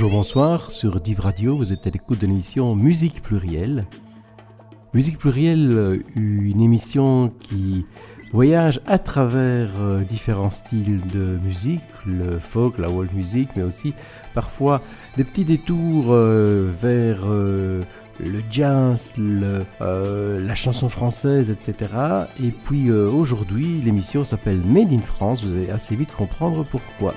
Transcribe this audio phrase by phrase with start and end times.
[0.00, 0.70] Bonjour, bonsoir.
[0.70, 3.84] Sur Div Radio, vous êtes à l'écoute de l'émission Musique Plurielle.
[4.94, 7.84] Musique Plurielle, euh, une émission qui
[8.32, 13.92] voyage à travers euh, différents styles de musique, le folk, la world music, mais aussi
[14.32, 14.80] parfois
[15.18, 17.84] des petits détours euh, vers le
[18.50, 21.92] jazz, la chanson française, etc.
[22.42, 25.44] Et puis aujourd'hui, l'émission s'appelle Made in France.
[25.44, 27.12] Vous allez assez vite comprendre pourquoi.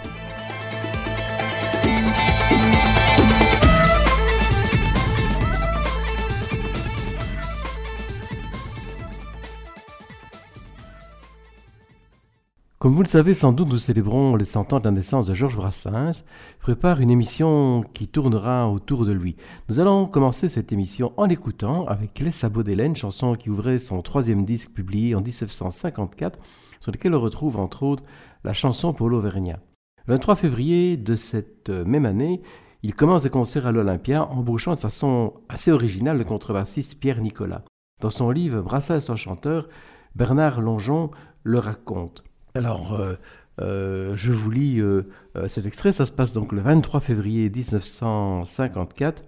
[12.83, 15.33] Comme vous le savez sans doute, nous célébrons les 100 ans de la naissance de
[15.33, 16.25] Georges Brassens.
[16.59, 19.37] prépare une émission qui tournera autour de lui.
[19.69, 24.01] Nous allons commencer cette émission en écoutant avec Les Sabots d'Hélène, chanson qui ouvrait son
[24.01, 26.37] troisième disque publié en 1954,
[26.81, 28.03] sur lequel on retrouve entre autres
[28.43, 29.61] la chanson pour l'Auvergnat.
[30.05, 32.41] Le 23 février de cette même année,
[32.81, 37.63] il commence des concerts à l'Olympia, embauchant de façon assez originale le contrebassiste Pierre Nicolas.
[38.01, 39.69] Dans son livre Brassens en chanteur,
[40.17, 41.11] Bernard Longeon
[41.43, 42.25] le raconte.
[42.55, 43.15] Alors, euh,
[43.61, 45.03] euh, je vous lis euh,
[45.47, 45.91] cet extrait.
[45.91, 49.23] Ça se passe donc le 23 février 1954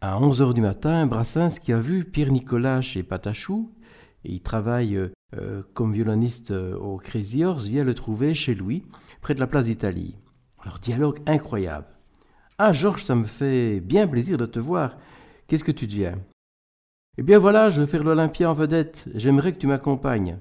[0.00, 1.06] à 11h du matin.
[1.06, 3.72] Brassens qui a vu Pierre Nicolas chez Patachou,
[4.24, 4.98] et il travaille
[5.72, 8.84] comme violoniste au Crazy Horse, vient le trouver chez lui,
[9.20, 10.16] près de la place d'Italie.
[10.62, 11.88] Alors, dialogue incroyable.
[12.58, 14.96] Ah, Georges, ça me fait bien plaisir de te voir.
[15.48, 16.18] Qu'est-ce que tu deviens?
[17.18, 19.06] Eh bien voilà, je veux faire l'Olympia en vedette.
[19.14, 20.38] J'aimerais que tu m'accompagnes.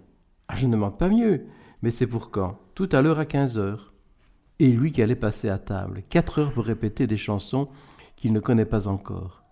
[0.48, 1.48] Ah, je ne demande pas mieux.
[1.84, 2.58] Mais c'est pour quand?
[2.76, 3.94] Tout à l'heure à 15 heures.
[4.60, 7.68] Et lui qui allait passer à table, quatre heures pour répéter des chansons
[8.16, 9.44] qu'il ne connaît pas encore.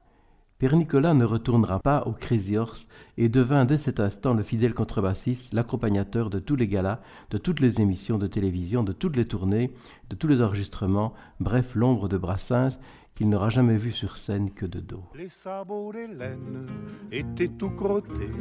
[0.57, 2.87] Père Nicolas ne retournera pas au Crazy Horse
[3.17, 7.59] et devint dès cet instant le fidèle contrebassiste, l'accompagnateur de tous les galas, de toutes
[7.59, 9.71] les émissions de télévision, de toutes les tournées,
[10.09, 12.79] de tous les enregistrements, bref, l'ombre de Brassens
[13.21, 15.03] qu'il n'aura jamais vu sur scène que de dos.
[15.13, 16.65] Les sabots d'Hélène
[17.11, 18.31] étaient tout crottés,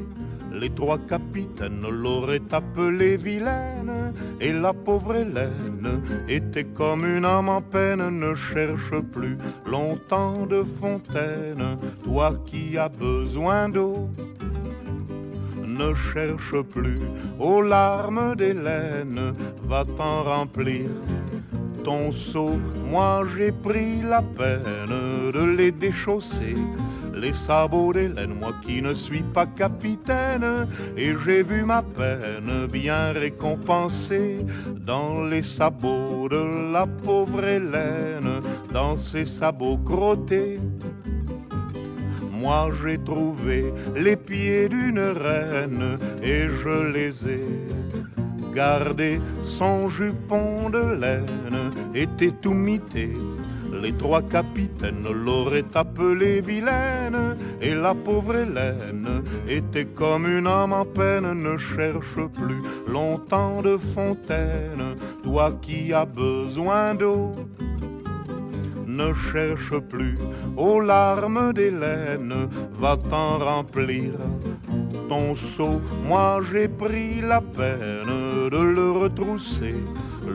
[0.51, 7.61] les trois capitaines l'auraient appelée vilaine, et la pauvre Hélène était comme une âme en
[7.61, 9.37] peine, ne cherche plus
[9.67, 14.09] longtemps de fontaine, toi qui as besoin d'eau
[15.63, 17.01] ne cherche plus
[17.39, 20.89] aux larmes d'Hélène, va t'en remplir
[21.83, 22.59] ton seau,
[22.89, 26.57] moi j'ai pris la peine de les déchausser.
[27.15, 33.13] Les sabots d'Hélène, moi qui ne suis pas capitaine, et j'ai vu ma peine bien
[33.13, 34.39] récompensée
[34.87, 38.41] dans les sabots de la pauvre Hélène,
[38.73, 40.59] dans ses sabots crottés.
[42.33, 47.45] Moi j'ai trouvé les pieds d'une reine et je les ai
[48.55, 53.15] Gardez son jupon de laine était tout mité.
[53.83, 60.85] Les trois capitaines l'auraient appelée vilaine, et la pauvre Hélène était comme une âme en
[60.85, 67.37] peine, ne cherche plus longtemps de fontaine, toi qui as besoin d'eau.
[68.87, 70.19] Ne cherche plus
[70.57, 74.11] aux larmes d'Hélène, va t'en remplir
[75.11, 78.05] ton seau, moi j'ai pris la peine
[78.55, 79.75] de le retrousser.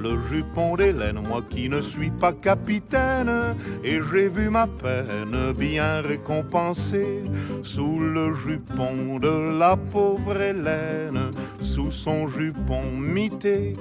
[0.03, 3.55] Le jupon d'Hélène, moi qui ne suis pas capitaine,
[3.85, 7.23] et j'ai vu ma peine bien récompensée
[7.63, 11.31] sous le jupon de la pauvre Hélène,
[11.61, 13.73] sous son jupon mité.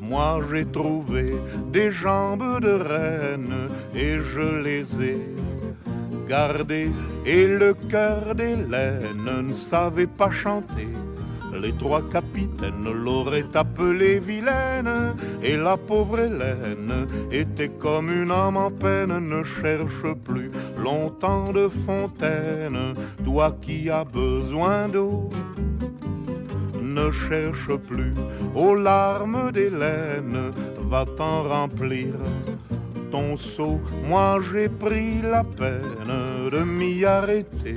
[0.00, 1.34] Moi j'ai trouvé
[1.70, 5.18] des jambes de reine et je les ai
[7.26, 10.88] et le cœur d'Hélène ne savait pas chanter.
[11.60, 18.70] Les trois capitaines l'auraient appelée vilaine, et la pauvre Hélène était comme une âme en
[18.70, 22.94] peine, ne cherche plus longtemps de fontaine,
[23.24, 25.28] toi qui as besoin d'eau.
[26.82, 28.14] Ne cherche plus
[28.54, 30.50] aux larmes d'Hélène,
[30.90, 32.14] va t'en remplir
[34.04, 37.76] moi j'ai pris la peine de m'y arrêter.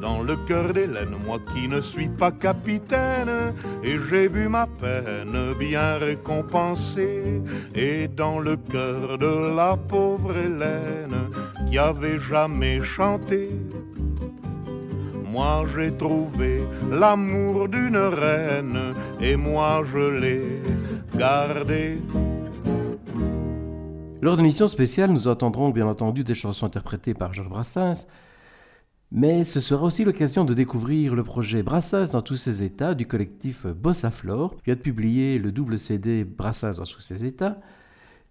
[0.00, 3.54] Dans le cœur d'Hélène, moi qui ne suis pas capitaine,
[3.84, 7.40] et j'ai vu ma peine bien récompensée.
[7.74, 11.30] Et dans le cœur de la pauvre Hélène,
[11.68, 13.50] qui avait jamais chanté,
[15.24, 20.62] moi j'ai trouvé l'amour d'une reine, et moi je l'ai
[21.16, 21.98] gardé
[24.22, 28.06] lors de l'émission spéciale, nous entendrons bien entendu des chansons interprétées par Georges Brassens,
[29.10, 33.04] mais ce sera aussi l'occasion de découvrir le projet Brassens dans tous ses états du
[33.04, 37.58] collectif Bossa Flore, qui a publié le double CD Brassens dans tous ses états.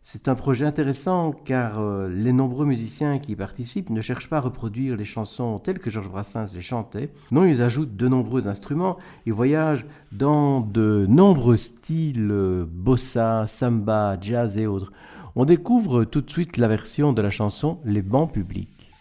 [0.01, 4.37] C'est un projet intéressant car euh, les nombreux musiciens qui y participent ne cherchent pas
[4.37, 7.11] à reproduire les chansons telles que Georges Brassens les chantait.
[7.31, 8.97] Non, ils ajoutent de nombreux instruments
[9.27, 14.91] et voyagent dans de nombreux styles euh, bossa, samba, jazz et autres.
[15.33, 18.91] On découvre tout de suite la version de la chanson Les bancs publics.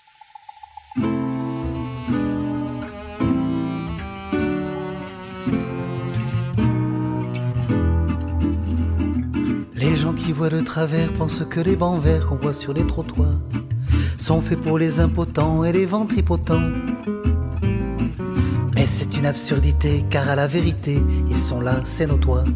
[9.75, 12.87] Les gens qui voient de travers pensent que les bancs verts qu'on voit sur les
[12.87, 13.41] trottoirs
[14.17, 16.71] sont faits pour les impotents et les ventripotents.
[19.21, 22.47] Une absurdité, car à la vérité, ils sont là, c'est notoire,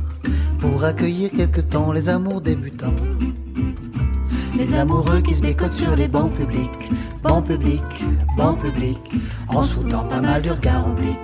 [0.60, 2.96] pour accueillir quelque temps les amours débutants.
[4.56, 6.90] Les amoureux qui se bécotent sur les bancs publics,
[7.22, 8.04] bancs publics,
[8.38, 9.12] bancs publics,
[9.48, 11.18] en se foutant pas mal du regard oblique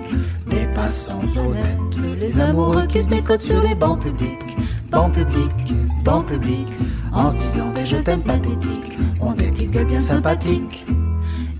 [0.45, 2.19] des passants honnêtes.
[2.19, 4.57] Les amoureux qui se bécotent sur les bancs publics,
[4.91, 5.73] bancs publics,
[6.03, 6.71] bancs publics,
[7.13, 10.85] en se disant des je t'aime pathétiques, ont des petites gueules bien sympathiques.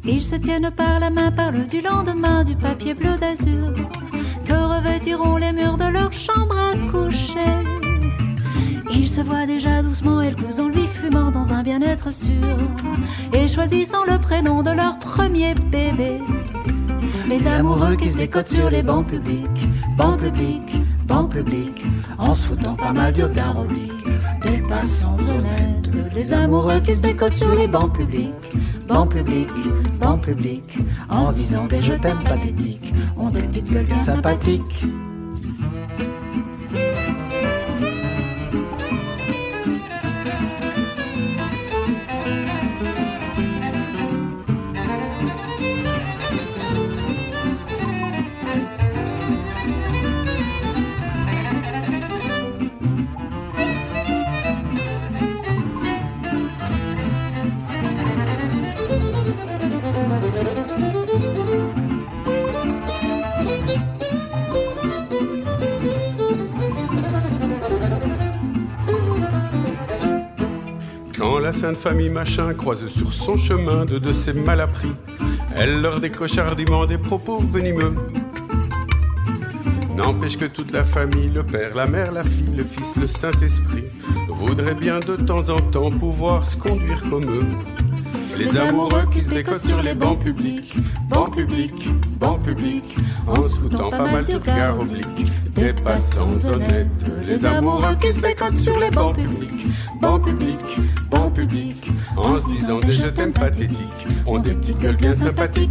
[0.03, 3.71] Ils se tiennent par la main, parlent du lendemain, du papier bleu d'azur,
[4.45, 7.37] que revêtiront les murs de leur chambre à coucher?
[8.91, 12.41] Ils se voient déjà doucement et le cousin lui fumant dans un bien-être sûr,
[13.31, 16.19] et choisissant le prénom de leur premier bébé.
[17.29, 19.67] Les amoureux qui se bécotent sur les bancs publics,
[19.97, 20.75] bancs publics,
[21.05, 21.83] bancs publics,
[22.17, 23.91] en se foutant pas mal du regard oblique
[24.41, 26.13] des passants honnêtes.
[26.15, 28.33] Les amoureux qui se bécotent sur les bancs publics,
[28.91, 29.49] bancs publics,
[30.01, 30.77] bancs publics,
[31.09, 34.83] en disant des je t'aime pathétiques, ont des petites gueules bien sympathiques.
[71.51, 74.93] La sainte famille machin croise sur son chemin de de ces malappris,
[75.57, 77.93] elle leur décoche hardiment des propos venimeux.
[79.97, 83.83] N'empêche que toute la famille, le père, la mère, la fille, le fils, le Saint-Esprit,
[84.29, 87.45] voudraient bien de temps en temps pouvoir se conduire comme eux.
[88.41, 90.73] Les amoureux qui se bécotent sur les bancs publics,
[91.07, 91.89] bancs publics,
[92.19, 92.95] bancs publics,
[93.27, 96.87] en se foutant pas mal du regard oblique des passants honnêtes.
[97.23, 99.67] Les amoureux qui se bécotent sur les bancs publics,
[100.01, 100.77] bancs publics,
[101.11, 105.69] bancs publics, en se disant des je t'aime pathétiques, ont des petites gueules bien sympathiques.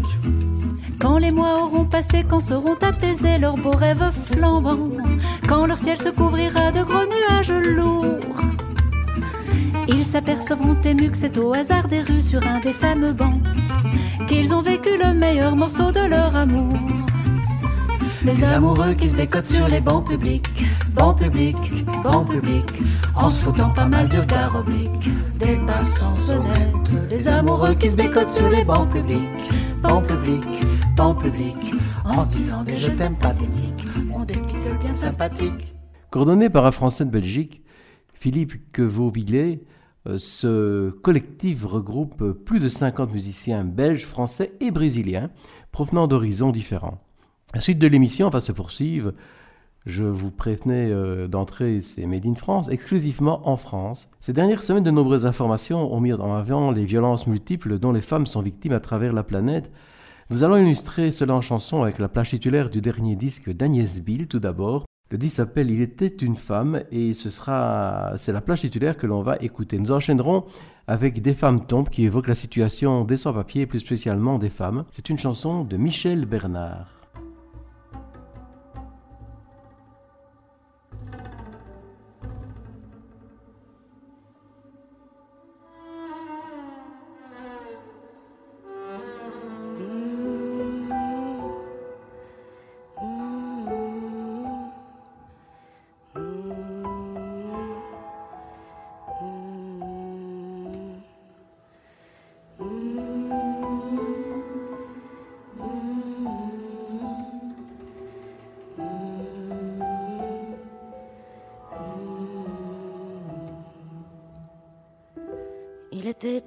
[1.00, 4.90] Quand les mois auront passé, quand seront apaisés leurs beaux rêves flambants,
[5.48, 8.20] quand leur ciel se couvrira de gros nuages lourds,
[9.94, 13.40] ils s'apercevront émus que c'est au hasard des rues sur un des fameux bancs
[14.28, 16.76] qu'ils ont vécu le meilleur morceau de leur amour.
[18.24, 20.46] Les amoureux qui se bécotent sur les bancs publics,
[20.94, 22.82] bancs publics, bancs publics,
[23.16, 27.10] en se foutant pas mal du regard oblique des passants honnêtes.
[27.10, 29.18] Les amoureux qui se bécotent sur les bancs publics,
[29.82, 30.66] bancs publics,
[30.96, 35.74] bancs publics, en se disant des je t'aime pathétiques, ont des petites gueules bien sympathiques.
[36.10, 37.62] Coordonné par un Français de Belgique,
[38.12, 39.69] Philippe Quevauvillet, euh,
[40.06, 45.30] ce collectif regroupe plus de 50 musiciens belges, français et brésiliens
[45.72, 46.98] provenant d'horizons différents.
[47.54, 49.12] La suite de l'émission va se poursuivre.
[49.86, 54.08] Je vous prévenais euh, d'entrer, c'est Made in France, exclusivement en France.
[54.20, 58.02] Ces dernières semaines, de nombreuses informations ont mis en avant les violences multiples dont les
[58.02, 59.72] femmes sont victimes à travers la planète.
[60.30, 64.28] Nous allons illustrer cela en chanson avec la plage titulaire du dernier disque d'Agnès Bill,
[64.28, 64.84] tout d'abord.
[65.10, 69.08] Le disque s'appelle Il était une femme et ce sera, c'est la plage titulaire que
[69.08, 69.76] l'on va écouter.
[69.78, 70.44] Nous enchaînerons
[70.86, 74.84] avec Des femmes tombent qui évoque la situation des sans-papiers, plus spécialement des femmes.
[74.92, 76.99] C'est une chanson de Michel Bernard.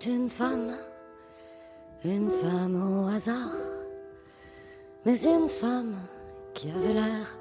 [0.05, 0.73] une femme,
[2.03, 3.55] une femme au hasard,
[5.05, 5.95] mais une femme
[6.53, 7.38] qui avait l'air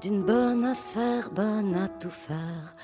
[0.00, 2.74] d'une bonne affaire, bonne à tout faire.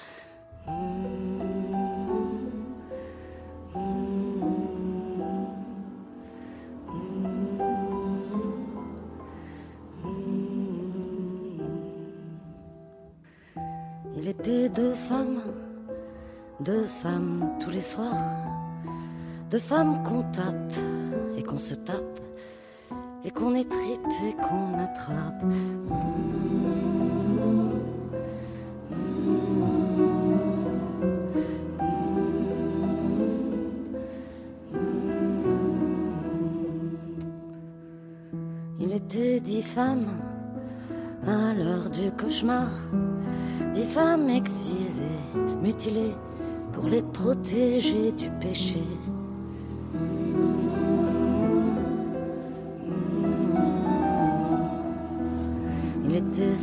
[14.16, 15.42] Il était deux femmes,
[16.60, 18.55] deux femmes tous les soirs
[19.50, 20.72] deux femmes qu'on tape
[21.36, 22.20] et qu'on se tape
[23.24, 25.44] et qu'on étripe et qu'on attrape.
[38.80, 40.06] Il était dix femmes
[41.26, 42.68] à l'heure du cauchemar,
[43.72, 45.04] dix femmes excisées,
[45.62, 46.14] mutilées
[46.72, 48.82] pour les protéger du péché.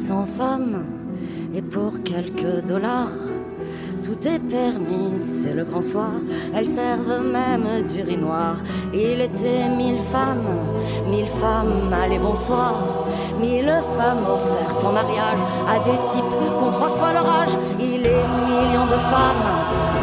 [0.08, 0.84] Sans femme
[1.56, 3.22] et pour quelques dollars,
[4.04, 6.12] tout est permis, c'est le grand soir.
[6.54, 8.56] Elles servent même du riz noir.
[8.94, 10.50] Il était mille femmes,
[11.10, 12.74] mille femmes, allez bonsoir.
[13.40, 17.58] Mille femmes offertes en mariage à des types qui ont trois fois leur âge.
[17.80, 19.48] Il est millions de femmes,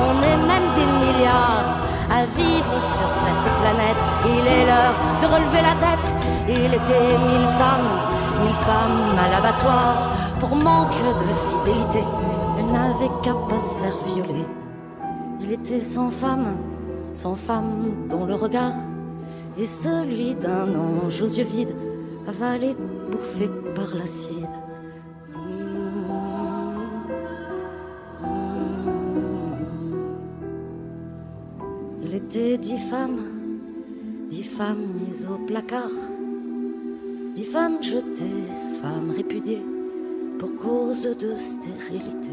[0.09, 1.77] on est même des milliards
[2.11, 4.03] à vivre sur cette planète.
[4.25, 6.15] Il est l'heure de relever la tête.
[6.49, 8.10] Il était mille femmes,
[8.43, 12.05] mille femmes à l'abattoir pour manque de fidélité.
[12.59, 14.47] Elle n'avait qu'à pas se faire violer.
[15.41, 16.57] Il était sans femme,
[17.13, 18.75] sans femme dont le regard
[19.59, 21.75] est celui d'un ange aux yeux vides,
[22.29, 22.77] avalé,
[23.11, 24.49] bouffé par l'acide.
[32.03, 33.21] Il était dix femmes,
[34.29, 35.91] dix femmes mises au placard,
[37.35, 38.45] dix femmes jetées,
[38.83, 39.63] femmes répudiées
[40.39, 42.31] pour cause de stérilité.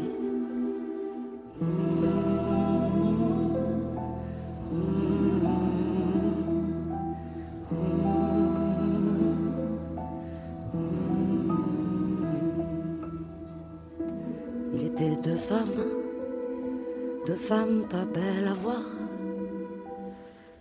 [14.74, 15.84] Il était deux femmes,
[17.26, 18.82] deux femmes pas belles à voir.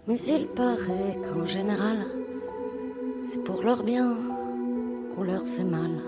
[0.08, 2.06] Mais il paraît qu'en général,
[3.28, 4.16] c'est pour leur bien
[5.14, 6.02] qu'on leur fait mal.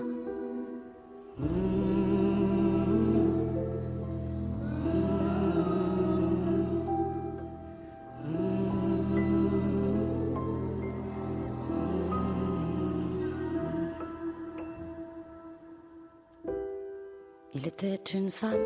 [17.52, 18.64] Il était une femme,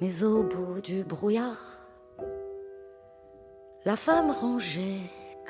[0.00, 1.80] mais au bout du brouillard,
[3.86, 5.00] la femme rangée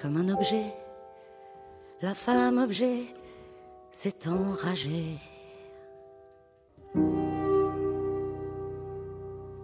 [0.00, 0.72] comme un objet,
[2.02, 3.04] la femme objet
[3.92, 5.18] s'est enragée.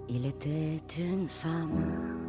[0.09, 2.28] Il était une femme.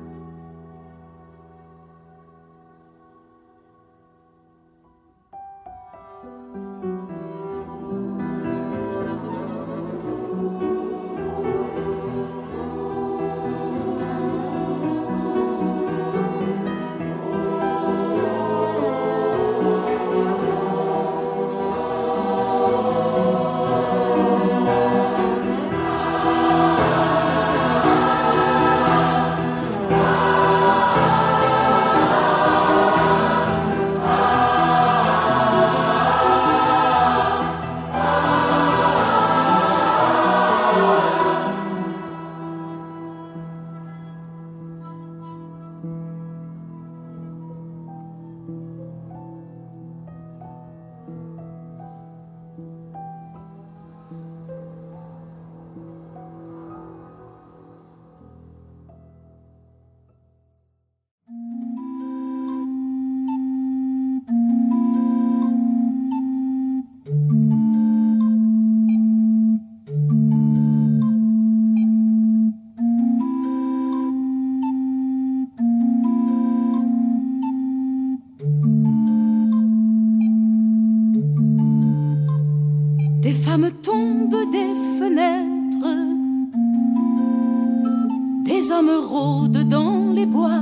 [89.09, 90.61] Rôdent dans les bois.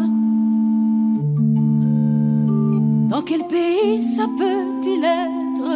[3.09, 5.71] Dans quel pays ça peut-il être?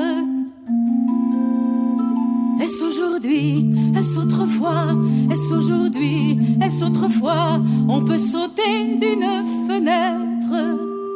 [2.62, 3.66] Est-ce aujourd'hui?
[3.98, 4.88] Est-ce autrefois?
[5.32, 6.40] Est-ce aujourd'hui?
[6.62, 7.60] Est-ce autrefois?
[7.90, 9.32] On peut sauter d'une
[9.68, 10.54] fenêtre.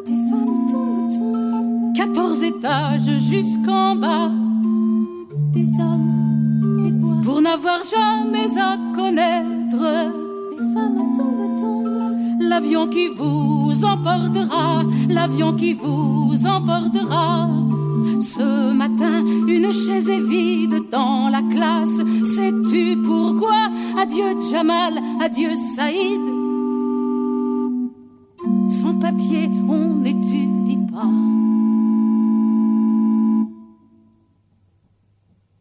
[0.07, 1.93] Des femmes tombent, tombent.
[1.95, 4.31] 14 étages jusqu'en bas.
[5.53, 10.24] Des hommes, des bois, pour n'avoir jamais à connaître
[12.39, 17.49] L'avion qui vous emportera, l'avion qui vous emportera
[18.19, 22.01] Ce matin, une chaise est vide dans la classe.
[22.23, 23.69] Sais-tu pourquoi?
[23.97, 26.21] Adieu Jamal, adieu Saïd.
[28.69, 31.09] Sans papier, on n'étudie pas.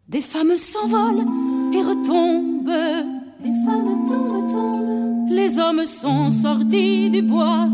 [0.08, 1.26] Des femmes s'envolent
[1.72, 3.13] et retombent.
[3.44, 5.28] Des femmes tombent, tombent.
[5.28, 7.68] Les hommes sont sortis du bois.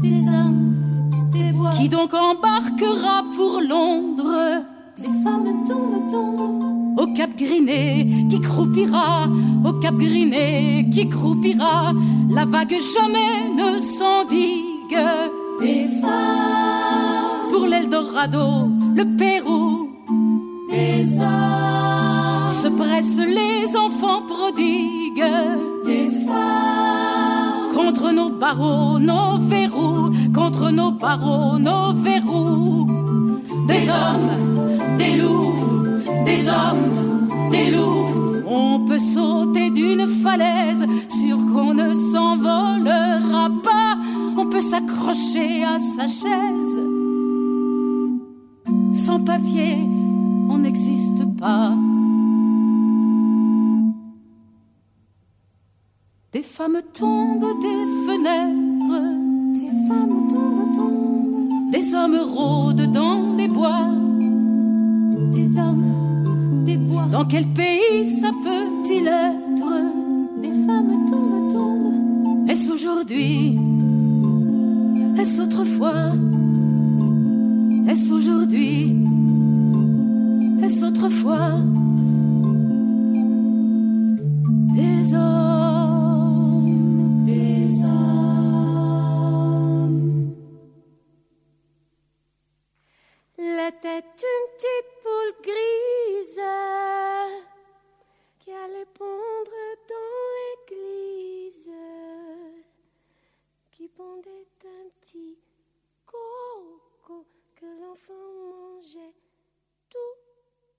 [0.00, 1.70] Des hommes, des bois.
[1.70, 4.62] Qui donc embarquera pour Londres?
[4.98, 6.98] Des femmes tombent, tombent.
[7.00, 9.26] Au Cap Griné qui croupira,
[9.64, 11.92] au Cap Griné qui croupira,
[12.30, 14.98] la vague jamais ne s'endigue.
[15.60, 19.88] Des femmes, Pour l'Eldorado, le Pérou,
[20.70, 21.71] des hommes,
[22.62, 25.24] se pressent les enfants prodigues.
[25.84, 32.86] des femmes, Contre nos barreaux, nos verrous, contre nos barreaux, nos verrous.
[33.66, 34.32] Des hommes,
[34.96, 35.54] des loups,
[36.24, 36.88] des hommes,
[37.50, 38.44] des loups.
[38.46, 43.96] On peut sauter d'une falaise, sûr qu'on ne s'envolera pas.
[44.38, 46.80] On peut s'accrocher à sa chaise.
[48.92, 49.78] Sans papier,
[50.48, 51.72] on n'existe pas.
[56.32, 59.02] Des femmes tombent des fenêtres,
[59.52, 61.70] des femmes tombent, tombent.
[61.70, 63.90] des hommes rôdent dans les bois.
[65.34, 67.04] Des hommes, des bois.
[67.12, 69.72] Dans quel pays ça peut-il être?
[70.40, 72.48] Des femmes tombent, tombent.
[72.48, 73.58] Est-ce aujourd'hui?
[75.18, 76.14] Est-ce autrefois?
[77.88, 78.96] Est-ce aujourd'hui?
[80.62, 81.50] Est-ce autrefois?
[84.74, 85.41] Des hommes,
[93.80, 96.40] Tête une petite poule grise
[98.38, 99.50] qui allait pondre
[99.88, 100.20] dans
[100.68, 101.70] l'église,
[103.72, 105.38] qui pondait un petit
[106.06, 109.14] coco que l'enfant mangeait
[109.88, 110.16] tout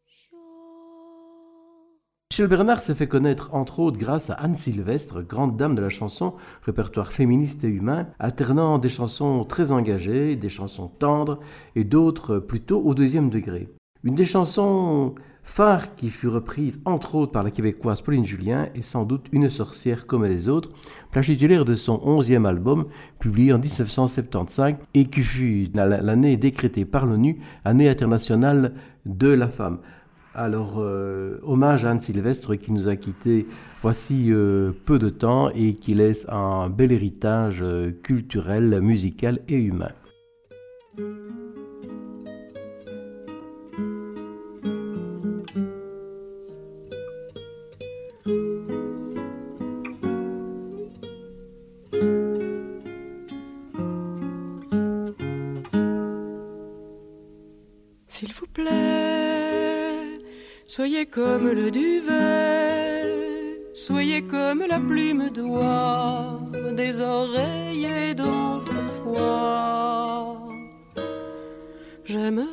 [0.05, 1.42] chaud.
[2.33, 5.89] Michel Bernard s'est fait connaître entre autres grâce à Anne Sylvestre, grande dame de la
[5.89, 11.41] chanson, répertoire féministe et humain, alternant des chansons très engagées, des chansons tendres
[11.75, 13.69] et d'autres plutôt au deuxième degré.
[14.03, 18.81] Une des chansons phares qui fut reprise entre autres par la québécoise Pauline Julien est
[18.81, 20.71] sans doute Une sorcière comme les autres,
[21.21, 22.87] titulaire de son onzième album
[23.19, 28.73] publié en 1975 et qui fut l'année décrétée par l'ONU année internationale
[29.05, 29.81] de la femme.
[30.35, 33.45] Alors, euh, hommage à Anne Sylvestre qui nous a quittés
[33.83, 39.57] voici euh, peu de temps et qui laisse un bel héritage euh, culturel, musical et
[39.57, 39.91] humain.
[60.75, 63.11] Soyez comme le duvet,
[63.75, 66.41] soyez comme la plume d'oie
[66.75, 69.19] des oreillers d'autrefois.
[72.05, 72.51] J'aimerais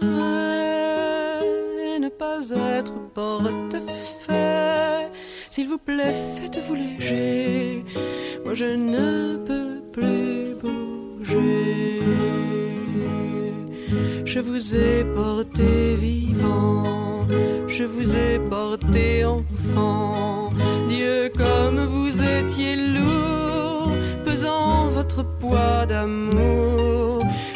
[1.98, 2.40] ne pas
[2.78, 5.10] être porte-fait.
[5.48, 7.86] S'il vous plaît, faites-vous léger.
[8.44, 12.02] Moi, je ne peux plus bouger.
[14.26, 15.49] Je vous ai porté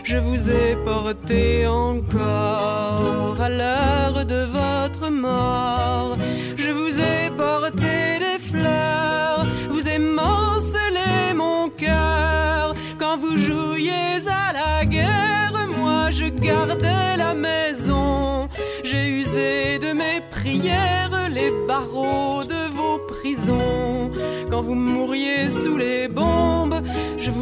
[0.05, 6.17] Je vous ai porté encore à l'heure de votre mort.
[6.57, 14.85] Je vous ai porté des fleurs, vous émancelez mon cœur quand vous jouiez à la
[14.85, 18.49] guerre moi je gardais la maison.
[18.83, 24.11] J'ai usé de mes prières les barreaux de vos prisons.
[24.51, 26.74] Quand vous mouriez sous les bombes,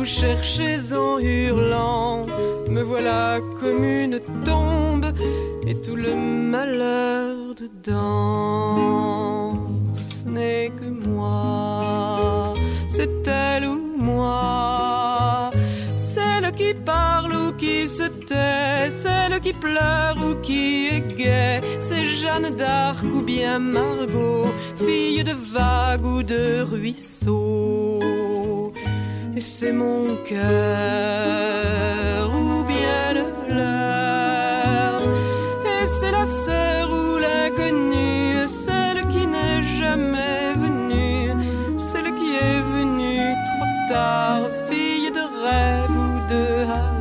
[0.02, 2.26] vous cherchais en hurlant.
[2.68, 5.06] Me voilà comme une tombe
[5.64, 9.52] et tout le malheur dedans.
[10.26, 12.54] N'est que moi,
[12.88, 15.52] c'est elle ou moi.
[15.96, 22.06] Celle qui parle ou qui se tait, celle qui pleure ou qui est gaie, c'est
[22.08, 24.52] Jeanne d'Arc ou bien Margot,
[24.84, 28.11] fille de vague ou de ruisseau.
[29.42, 30.40] Et c'est mon cœur
[32.32, 33.24] ou bien le
[33.56, 35.02] leur
[36.12, 41.32] la sœur ou l'inconnue, celle qui n'est jamais venue,
[41.76, 46.44] celle qui est venue trop tard, fille de rêve ou de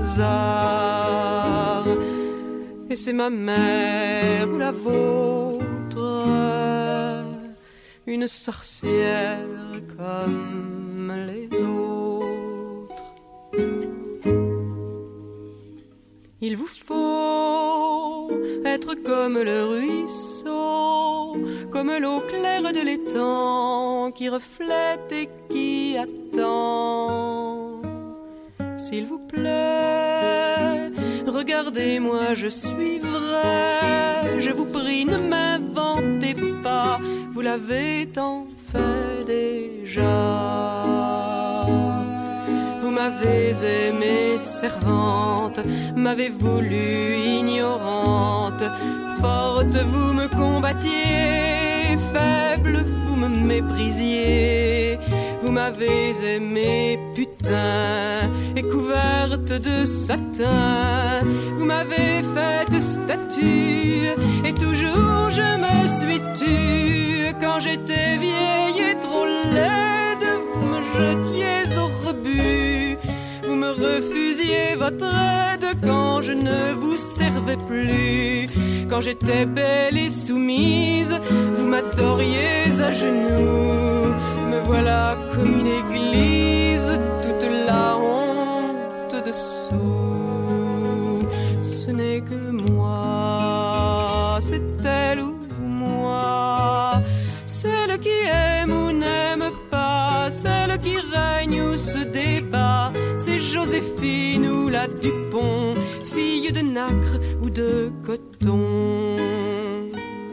[0.01, 1.85] hasard.
[2.89, 6.07] Et c'est ma mère ou la vôtre,
[8.07, 9.45] une sorcière
[9.95, 10.60] comme
[16.43, 18.31] Il vous faut
[18.65, 21.37] être comme le ruisseau,
[21.69, 27.79] comme l'eau claire de l'étang qui reflète et qui attend.
[28.79, 30.89] S'il vous plaît,
[31.27, 34.39] regardez-moi, je suis vrai.
[34.39, 36.99] Je vous prie, ne m'inventez pas,
[37.33, 40.01] vous l'avez tant fait déjà.
[43.03, 45.59] M'avez aimée servante,
[45.95, 48.63] m'avez voulu ignorante,
[49.19, 54.99] forte vous me combattiez, faible vous me méprisiez.
[55.41, 61.21] Vous m'avez aimé putain et couverte de satin.
[61.57, 64.13] Vous m'avez faite statue
[64.45, 67.33] et toujours je me suis tue.
[67.41, 71.60] Quand j'étais vieille et trop laide, vous me jetiez
[73.61, 78.49] me refusiez votre aide quand je ne vous servais plus.
[78.89, 81.13] Quand j'étais belle et soumise,
[81.55, 84.07] vous m'adoriez à genoux.
[84.49, 86.91] Me voilà comme une église,
[105.01, 109.17] Dupont, fille de nacre ou de coton.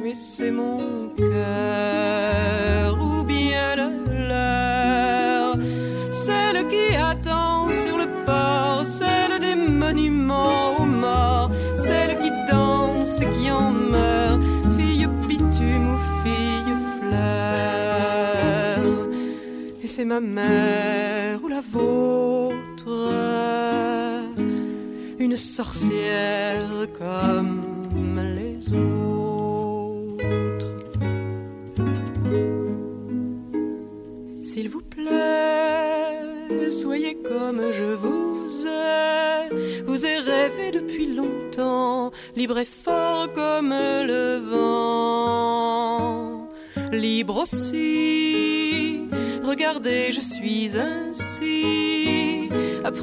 [0.02, 3.88] Mais c'est mon cœur ou bien le
[4.28, 5.56] leur.
[6.12, 13.28] Celle qui attend sur le port, celle des monuments aux morts, celle qui danse et
[13.36, 14.40] qui en meurt,
[14.76, 18.80] fille bitume ou fille fleur.
[19.82, 22.37] Et c'est ma mère ou la vôtre,
[25.30, 30.16] une sorcière comme les autres.
[34.40, 39.50] S'il vous plaît, soyez comme je vous ai.
[39.84, 43.74] Vous ai rêvé depuis longtemps, libre et fort comme
[44.12, 45.68] le vent.
[46.90, 49.02] Libre aussi,
[49.44, 52.37] regardez, je suis ainsi.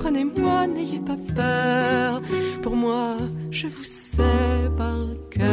[0.05, 2.21] Apprenez-moi, n'ayez pas peur.
[2.61, 3.17] Pour moi,
[3.49, 4.21] je vous sais
[4.77, 4.99] par
[5.31, 5.45] cœur.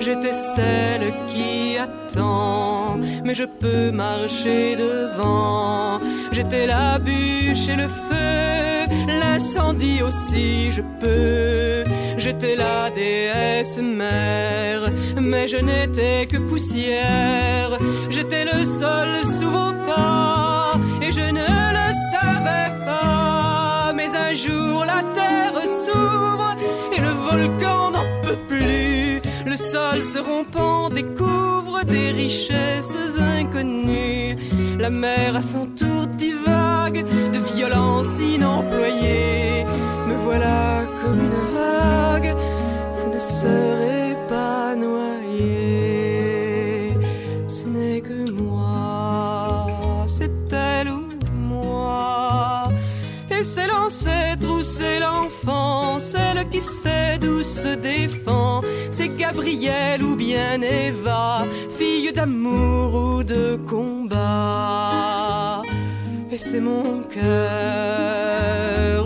[0.00, 6.00] J'étais celle qui attend, mais je peux marcher devant.
[6.32, 11.84] J'étais la bûche et le feu, l'incendie aussi je peux.
[12.18, 17.78] J'étais la déesse mère, mais je n'étais que poussière.
[18.10, 21.73] J'étais le sol sous vos pas, et je ne
[24.34, 26.56] jour la terre s'ouvre
[26.96, 29.20] et le volcan n'en peut plus.
[29.46, 34.36] Le sol se rompant découvre des richesses inconnues.
[34.78, 39.64] La mer à son tour divague de violence inemployée.
[40.08, 42.34] Me voilà comme une vague,
[42.96, 44.13] vous ne serez
[53.86, 58.62] C'est l'ancêtre ou c'est l'enfant, celle qui sait d'où se défend.
[58.90, 61.44] C'est Gabrielle ou bien Eva,
[61.78, 65.60] fille d'amour ou de combat.
[66.30, 67.26] Et c'est mon cœur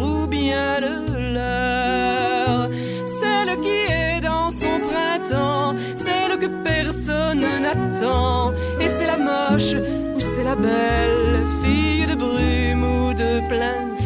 [0.00, 2.70] ou bien le leur,
[3.06, 8.52] celle qui est dans son printemps, celle que personne n'attend.
[8.80, 9.74] Et c'est la moche
[10.14, 13.97] ou c'est la belle, fille de brume ou de plein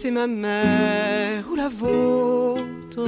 [0.00, 3.00] c'est ma mère ou la vôtre,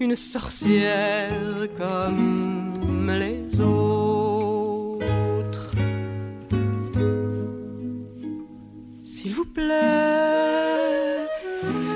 [0.00, 5.70] une sorcière comme les autres.
[9.04, 11.28] S'il vous plaît,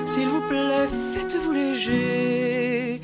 [0.07, 3.01] s'il vous plaît, faites-vous léger.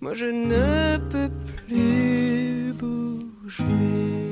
[0.00, 1.30] Moi je ne peux
[1.66, 4.27] plus bouger.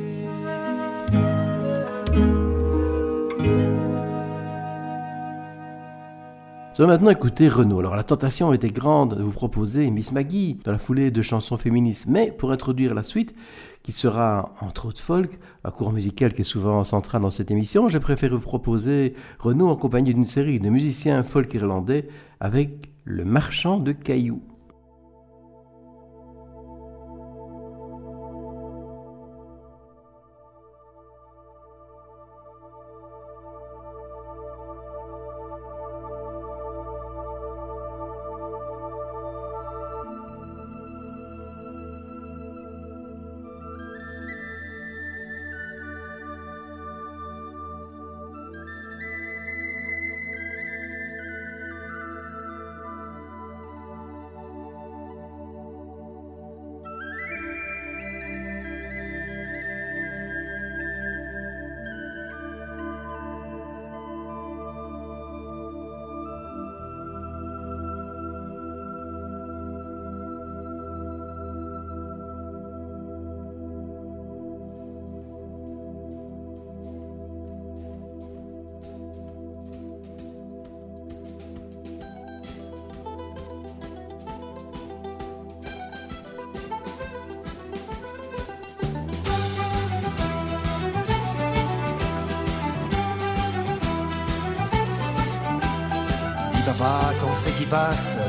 [6.78, 7.78] Nous allons maintenant écouter Renaud.
[7.78, 11.56] Alors la tentation était grande de vous proposer Miss Maggie dans la foulée de chansons
[11.56, 13.34] féministes, mais pour introduire la suite,
[13.82, 17.88] qui sera entre autres folk, un cours musical qui est souvent central dans cette émission,
[17.88, 22.08] j'ai préféré vous proposer Renaud en compagnie d'une série de musiciens folk irlandais
[22.40, 24.42] avec Le Marchand de Cailloux.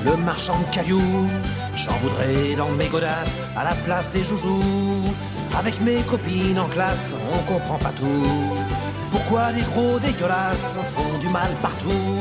[0.05, 1.27] Le marchand de cailloux.
[1.75, 5.03] J'en voudrais dans mes godasses à la place des joujoux.
[5.57, 8.57] Avec mes copines en classe, on comprend pas tout.
[9.11, 12.17] Pourquoi les gros dégueulasses font du mal partout?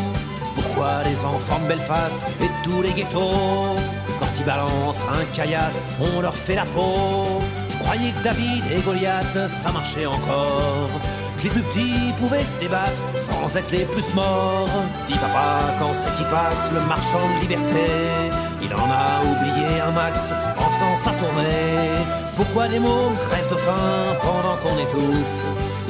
[0.54, 3.76] Pourquoi les enfants de Belfast et tous les ghettos?
[4.20, 7.40] Quand ils balancent un caillasse, on leur fait la peau.
[7.70, 10.90] Je croyais que David et Goliath, ça marchait encore
[11.46, 14.68] les plus petits pouvaient se débattre sans être les plus morts.
[15.06, 17.86] Dis papa, quand c'est qui passe, le marchand de liberté,
[18.62, 22.02] il en a oublié un max en faisant sa tournée.
[22.36, 25.38] Pourquoi des mômes crèvent de faim pendant qu'on étouffe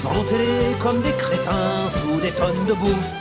[0.05, 3.17] Dans nos télés comme des crétins sous des tonnes de bouffe?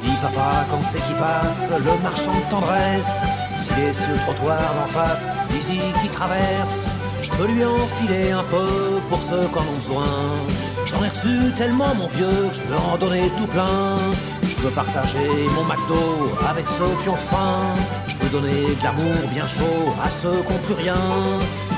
[0.00, 3.22] Dis papa, quand c'est qui passe, le marchand de tendresse,
[3.58, 6.86] s'il est trottoir d'en face, dis-y qui traverse
[7.40, 10.14] je lui enfiler un peu pour ceux qui en ont besoin.
[10.86, 13.96] J'en ai reçu tellement mon vieux que je peux en donner tout plein.
[14.42, 17.62] Je veux partager mon McDo avec ceux qui ont faim.
[18.08, 21.02] Je veux donner de l'amour bien chaud à ceux qui n'ont plus rien.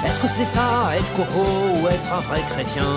[0.05, 1.47] Est-ce que c'est ça, être coco
[1.77, 2.93] ou être un vrai chrétien?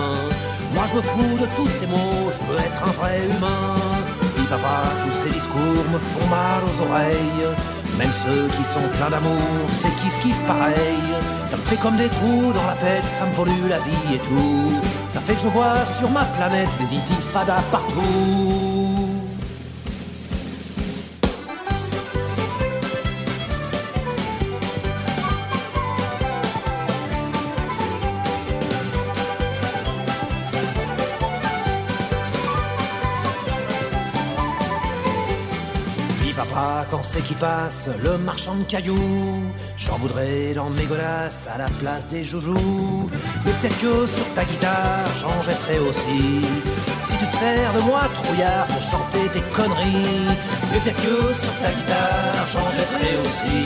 [0.74, 3.74] Moi je me fous de tous ces mots, je veux être un vrai humain.
[4.36, 7.46] Dis papa, tous ces discours me font mal aux oreilles.
[7.98, 11.00] Même ceux qui sont pleins d'amour, c'est kiff kiff pareil.
[11.48, 14.18] Ça me fait comme des trous dans la tête, ça me pollue la vie et
[14.18, 14.70] tout.
[15.08, 18.65] Ça fait que je vois sur ma planète des intifadas partout.
[37.22, 39.42] Qui passe, le marchand de cailloux.
[39.76, 43.08] J'en voudrais dans mes godasses à la place des joujoux.
[43.44, 46.40] Mais peut-être que sur ta guitare, j'en jetterai aussi.
[47.02, 50.36] Si tu te sers de moi, trouillard, pour chanter tes conneries.
[50.72, 53.58] Mais peut-être que sur ta guitare, j'en jetterai aussi.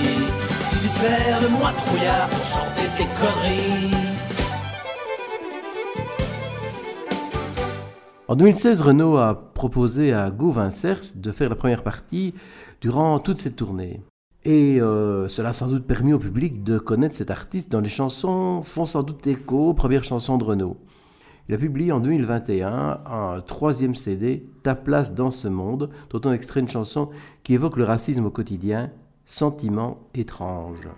[0.65, 3.91] Si tu te sers de moi, trouillard, pour chanter tes conneries.
[8.31, 12.33] En 2016, Renault a proposé à Gauvin Cers de faire la première partie
[12.81, 14.03] durant toute cette tournée.
[14.45, 17.91] Et euh, cela a sans doute permis au public de connaître cet artiste dont les
[17.91, 20.79] chansons font sans doute écho aux premières chansons de Renault.
[21.49, 26.33] Il a publié en 2021 un troisième CD, Ta place dans ce monde, dont on
[26.33, 27.11] extrait une chanson
[27.43, 28.91] qui évoque le racisme au quotidien,
[29.27, 30.89] Sentiment étrange.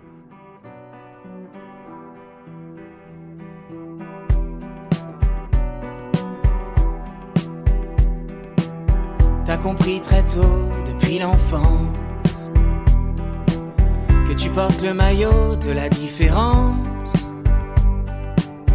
[9.45, 12.51] T'as compris très tôt depuis l'enfance
[14.27, 17.13] que tu portes le maillot de la différence.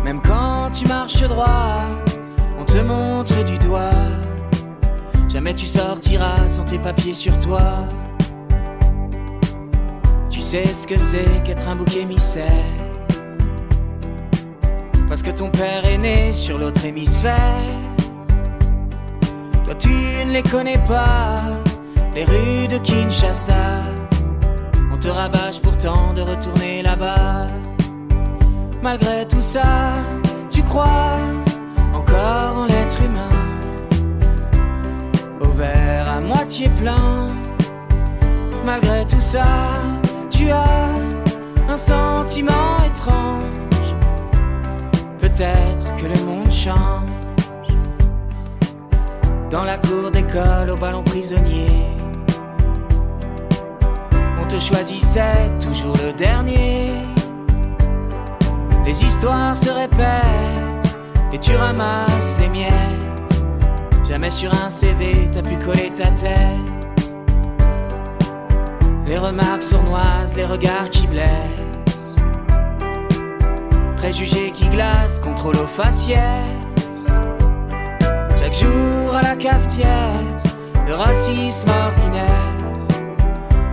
[0.04, 1.82] Même quand tu marches droit,
[2.58, 3.90] on te montre du doigt.
[5.28, 7.60] Jamais tu sortiras sans tes papiers sur toi.
[10.30, 12.44] Tu sais ce que c'est qu'être un bouc émissaire.
[15.08, 17.36] Parce que ton père est né sur l'autre hémisphère.
[19.64, 21.42] Toi tu ne les connais pas
[22.18, 23.64] les rues de Kinshasa.
[24.92, 27.46] On te rabâche pourtant de retourner là-bas.
[28.82, 29.92] Malgré tout ça,
[30.50, 31.18] tu crois
[31.94, 33.36] encore en l'être humain.
[35.40, 37.28] au verre à moitié plein.
[38.64, 39.48] Malgré tout ça,
[40.28, 40.88] tu as
[41.68, 43.88] un sentiment étrange.
[45.20, 47.18] Peut-être que le monde change.
[49.50, 52.07] Dans la cour d'école, au ballon prisonnier, on
[54.48, 56.92] te choisissait toujours le dernier.
[58.86, 60.98] Les histoires se répètent
[61.32, 63.42] et tu ramasses les miettes.
[64.08, 67.10] Jamais sur un CV t'as pu coller ta tête.
[69.06, 72.16] Les remarques sournoises, les regards qui blessent.
[73.96, 76.20] Préjugés qui glacent, contrôle aux faciès.
[78.38, 80.22] Chaque jour à la cafetière,
[80.86, 82.47] le racisme ordinaire.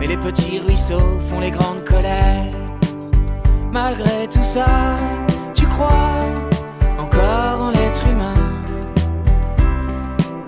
[0.05, 2.45] Mais les petits ruisseaux font les grandes colères.
[3.71, 4.99] Malgré tout ça,
[5.55, 6.21] tu crois
[6.99, 8.35] encore en l'être humain.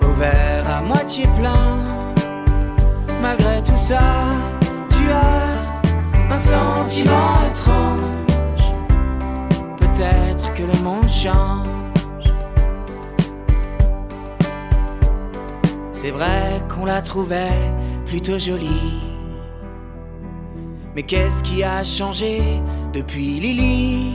[0.00, 1.76] Au verre à moitié plein.
[3.20, 4.26] Malgré tout ça,
[4.90, 8.62] tu as un sentiment étrange.
[9.76, 11.66] Peut-être que le monde change.
[15.92, 17.72] C'est vrai qu'on la trouvait
[18.06, 19.07] plutôt jolie.
[20.98, 22.42] Mais qu'est-ce qui a changé
[22.92, 24.14] depuis Lily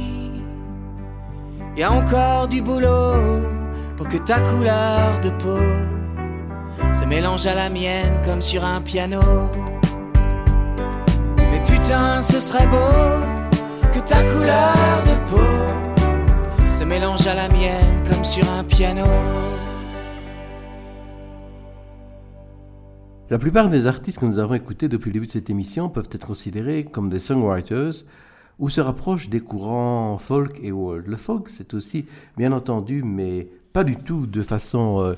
[1.78, 3.40] Y a encore du boulot
[3.96, 5.64] pour que ta couleur de peau
[6.94, 9.22] se mélange à la mienne comme sur un piano.
[11.38, 12.92] Mais putain, ce serait beau
[13.94, 19.06] que ta couleur de peau se mélange à la mienne comme sur un piano.
[23.34, 26.08] La plupart des artistes que nous avons écoutés depuis le début de cette émission peuvent
[26.12, 28.06] être considérés comme des songwriters
[28.60, 31.08] ou se rapprochent des courants folk et world.
[31.08, 32.06] Le folk, c'est aussi,
[32.38, 35.14] bien entendu, mais pas du tout de façon euh,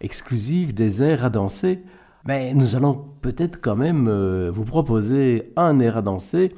[0.00, 1.80] exclusive, des airs à danser.
[2.26, 6.54] Mais nous allons peut-être quand même euh, vous proposer un air à danser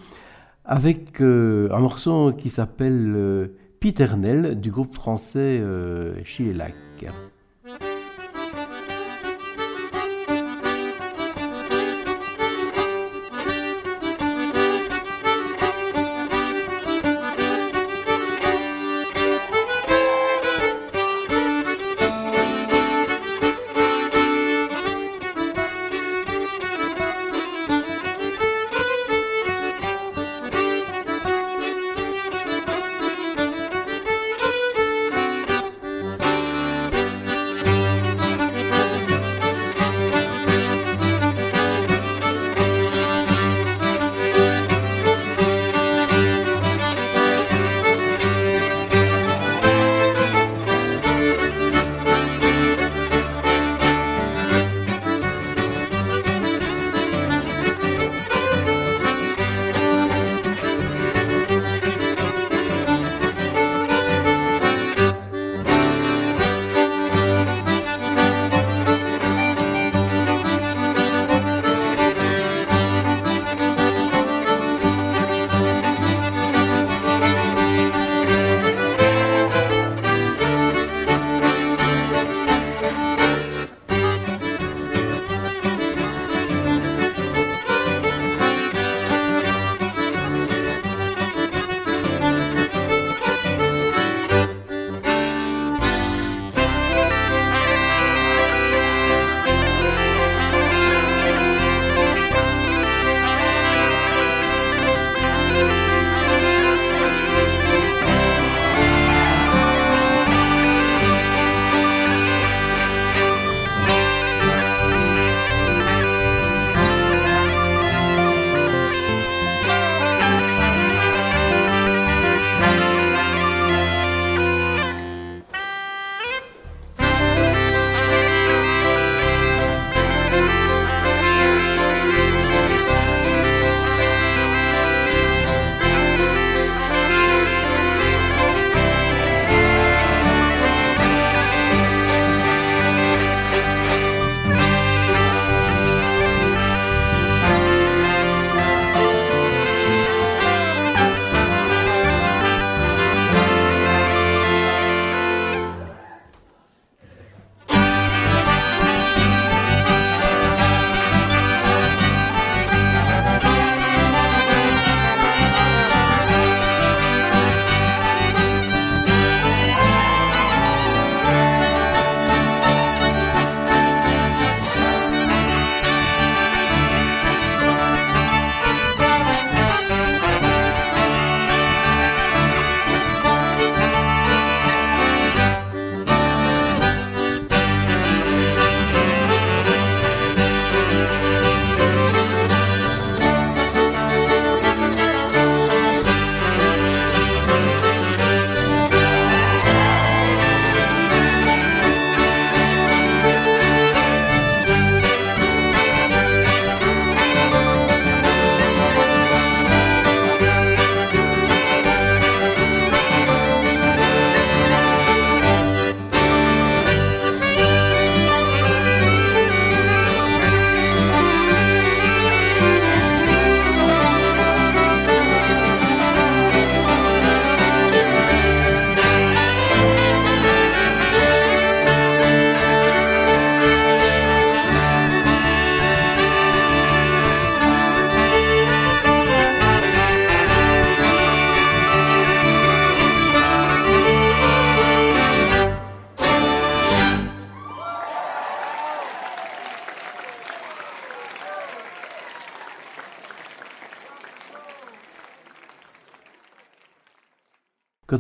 [0.65, 6.15] avec euh, un morceau qui s'appelle Piternel du groupe français euh,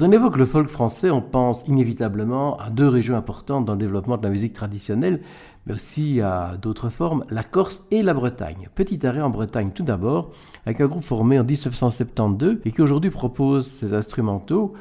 [0.01, 3.79] Quand on évoque le folk français, on pense inévitablement à deux régions importantes dans le
[3.79, 5.21] développement de la musique traditionnelle,
[5.67, 8.71] mais aussi à d'autres formes, la Corse et la Bretagne.
[8.75, 10.31] Petit arrêt en Bretagne tout d'abord,
[10.65, 14.73] avec un groupe formé en 1972 et qui aujourd'hui propose ses instrumentaux,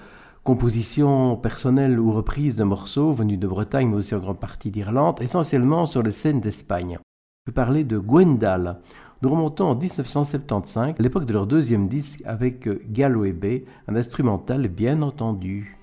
[0.45, 5.21] compositions personnelles ou reprises de morceaux venus de Bretagne mais aussi en grande partie d'Irlande,
[5.21, 6.97] essentiellement sur les scènes d'Espagne.
[7.45, 8.79] Je vais parler de Gwendal.
[9.21, 15.01] Nous remontons en 1975, l'époque de leur deuxième disque avec Galway Bay, un instrumental bien
[15.01, 15.78] entendu.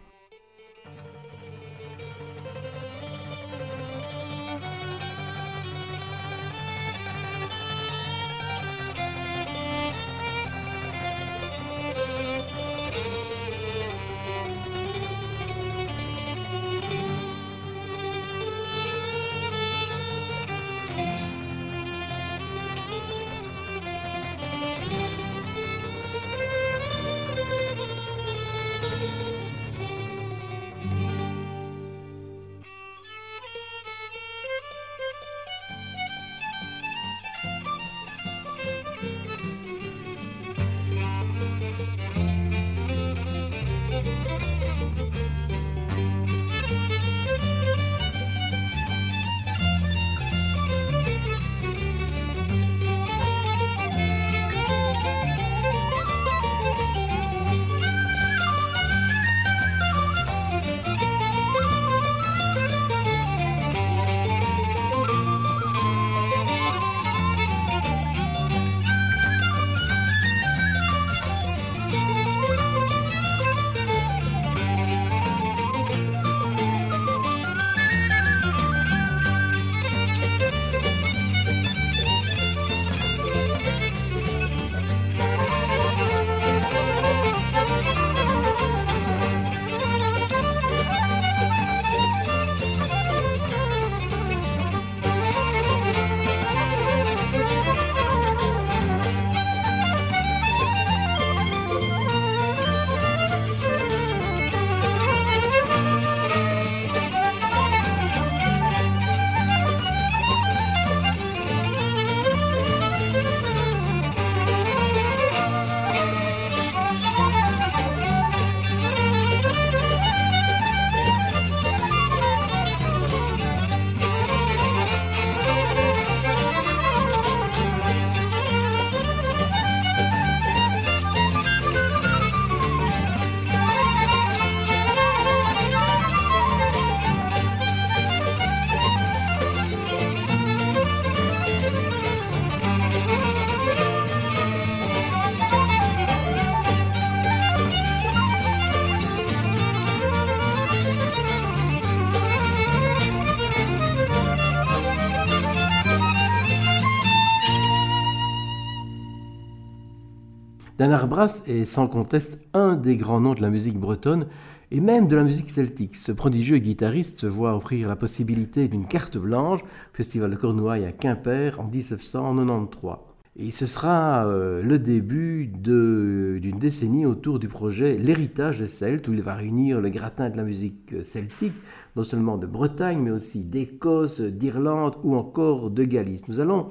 [160.87, 164.29] Bernard Brass est sans conteste un des grands noms de la musique bretonne
[164.71, 165.97] et même de la musique celtique.
[165.97, 170.85] Ce prodigieux guitariste se voit offrir la possibilité d'une carte blanche au Festival de Cornouailles
[170.85, 172.99] à Quimper en 1993.
[173.35, 179.13] Et ce sera euh, le début d'une décennie autour du projet L'héritage des Celtes, où
[179.13, 181.53] il va réunir le gratin de la musique celtique,
[181.97, 186.29] non seulement de Bretagne, mais aussi d'Écosse, d'Irlande ou encore de Galice.
[186.29, 186.69] Nous allons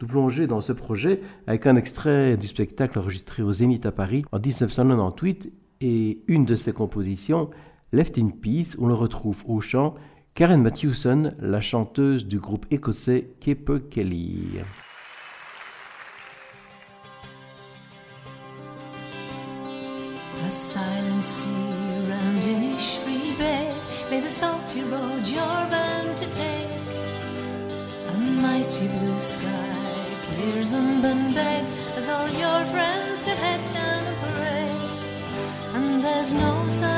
[0.00, 4.24] nous plonger dans ce projet avec un extrait du spectacle enregistré au Zénith à Paris
[4.32, 7.50] en 1998 et une de ses compositions,
[7.92, 9.94] Left in Peace, où l'on retrouve au chant
[10.34, 14.60] Karen Matthewson, la chanteuse du groupe écossais Kepe Kelly.
[20.46, 21.68] A silent sea
[24.10, 26.66] Bay the salty road you're bound to take.
[28.08, 29.67] A mighty blue sky
[30.38, 31.64] clears and beg
[31.96, 34.70] as all your friends get heads down and parade.
[35.74, 36.97] And there's no sign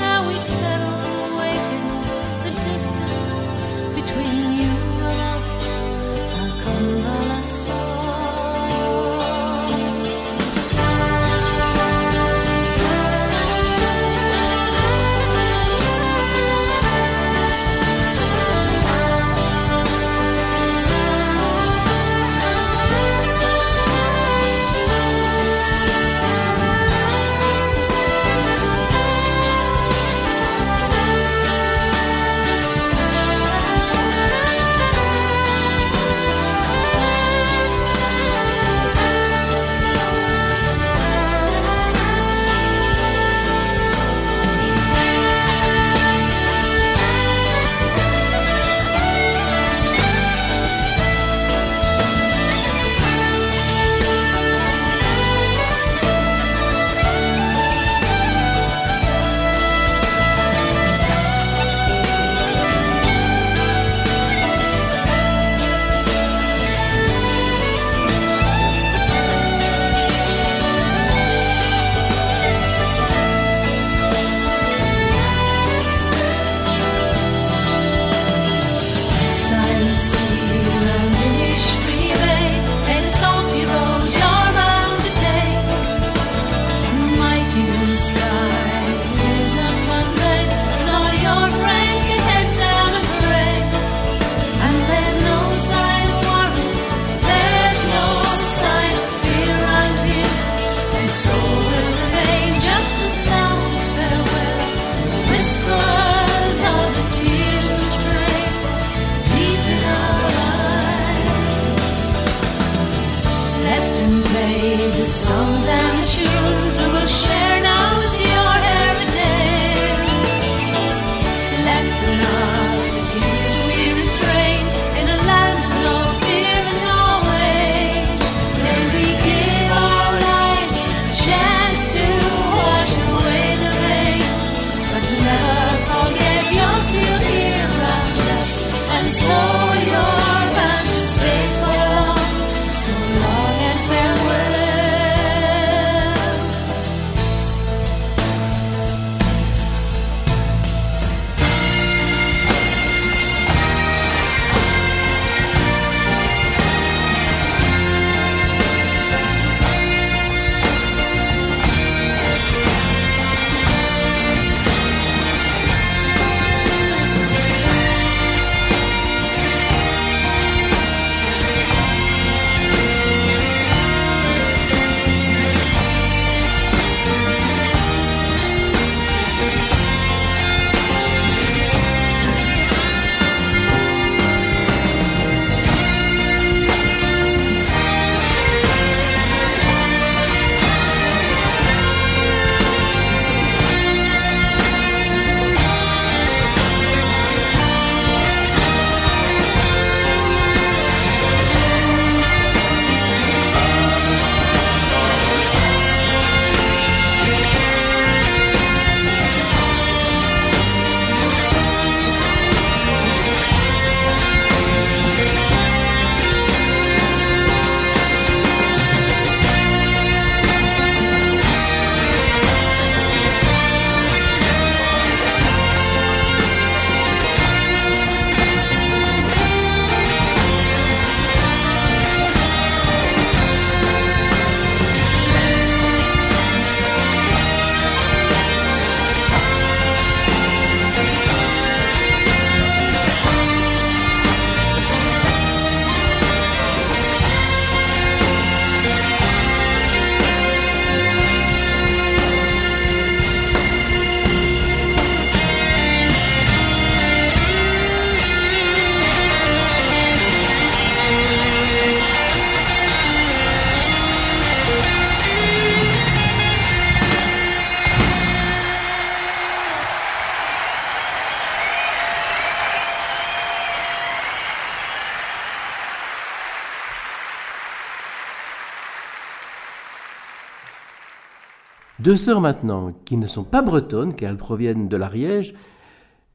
[282.11, 285.53] Deux sœurs maintenant, qui ne sont pas bretonnes, car elles proviennent de l'Ariège,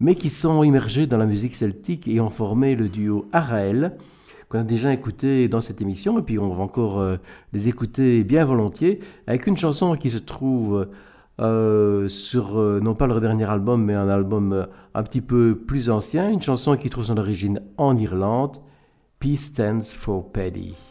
[0.00, 3.98] mais qui sont immergées dans la musique celtique et ont formé le duo Araël,
[4.48, 7.18] qu'on a déjà écouté dans cette émission, et puis on va encore euh,
[7.52, 10.88] les écouter bien volontiers, avec une chanson qui se trouve
[11.42, 15.90] euh, sur, euh, non pas leur dernier album, mais un album un petit peu plus
[15.90, 18.56] ancien, une chanson qui trouve son origine en Irlande,
[19.20, 20.85] Peace Stands for Paddy.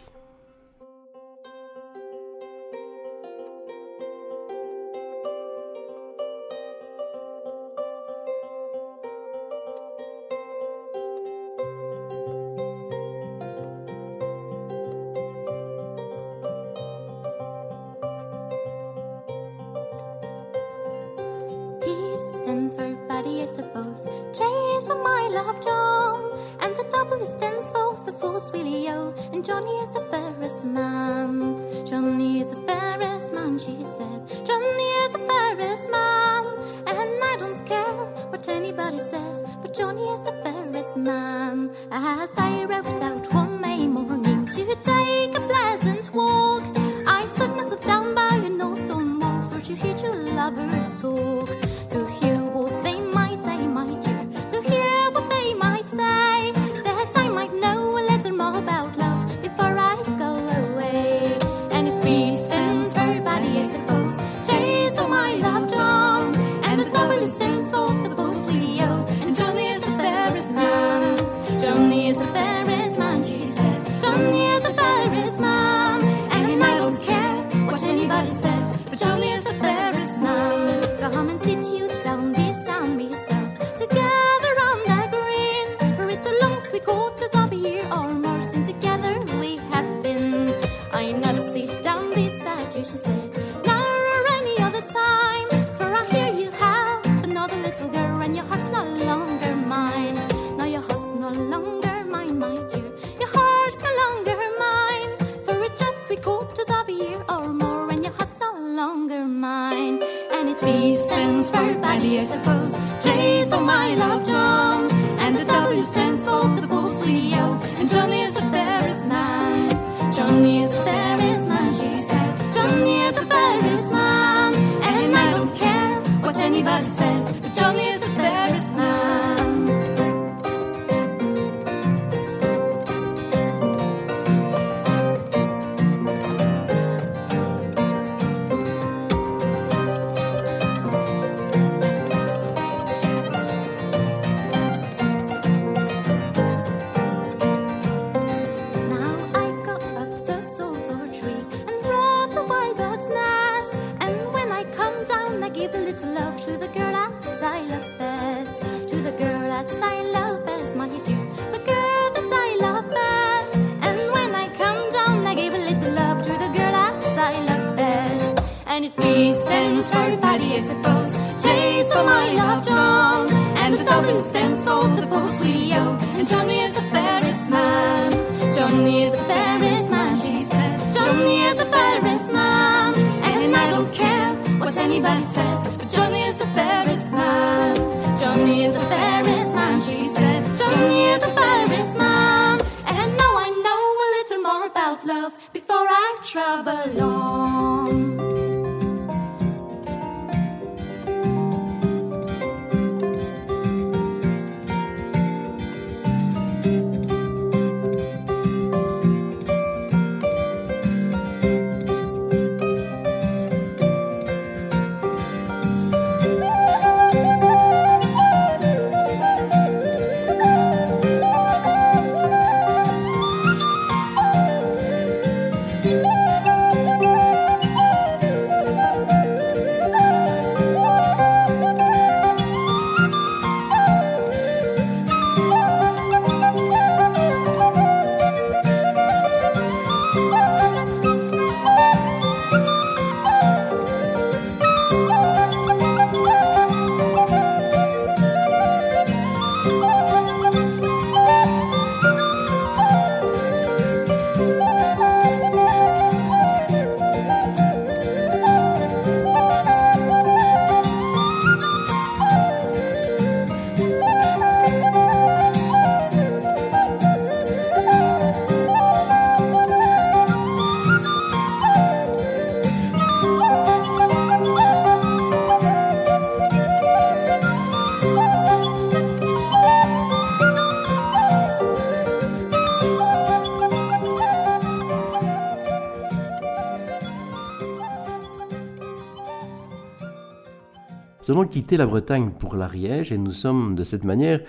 [291.36, 294.40] Allons quitter la Bretagne pour l'Ariège et nous sommes de cette manière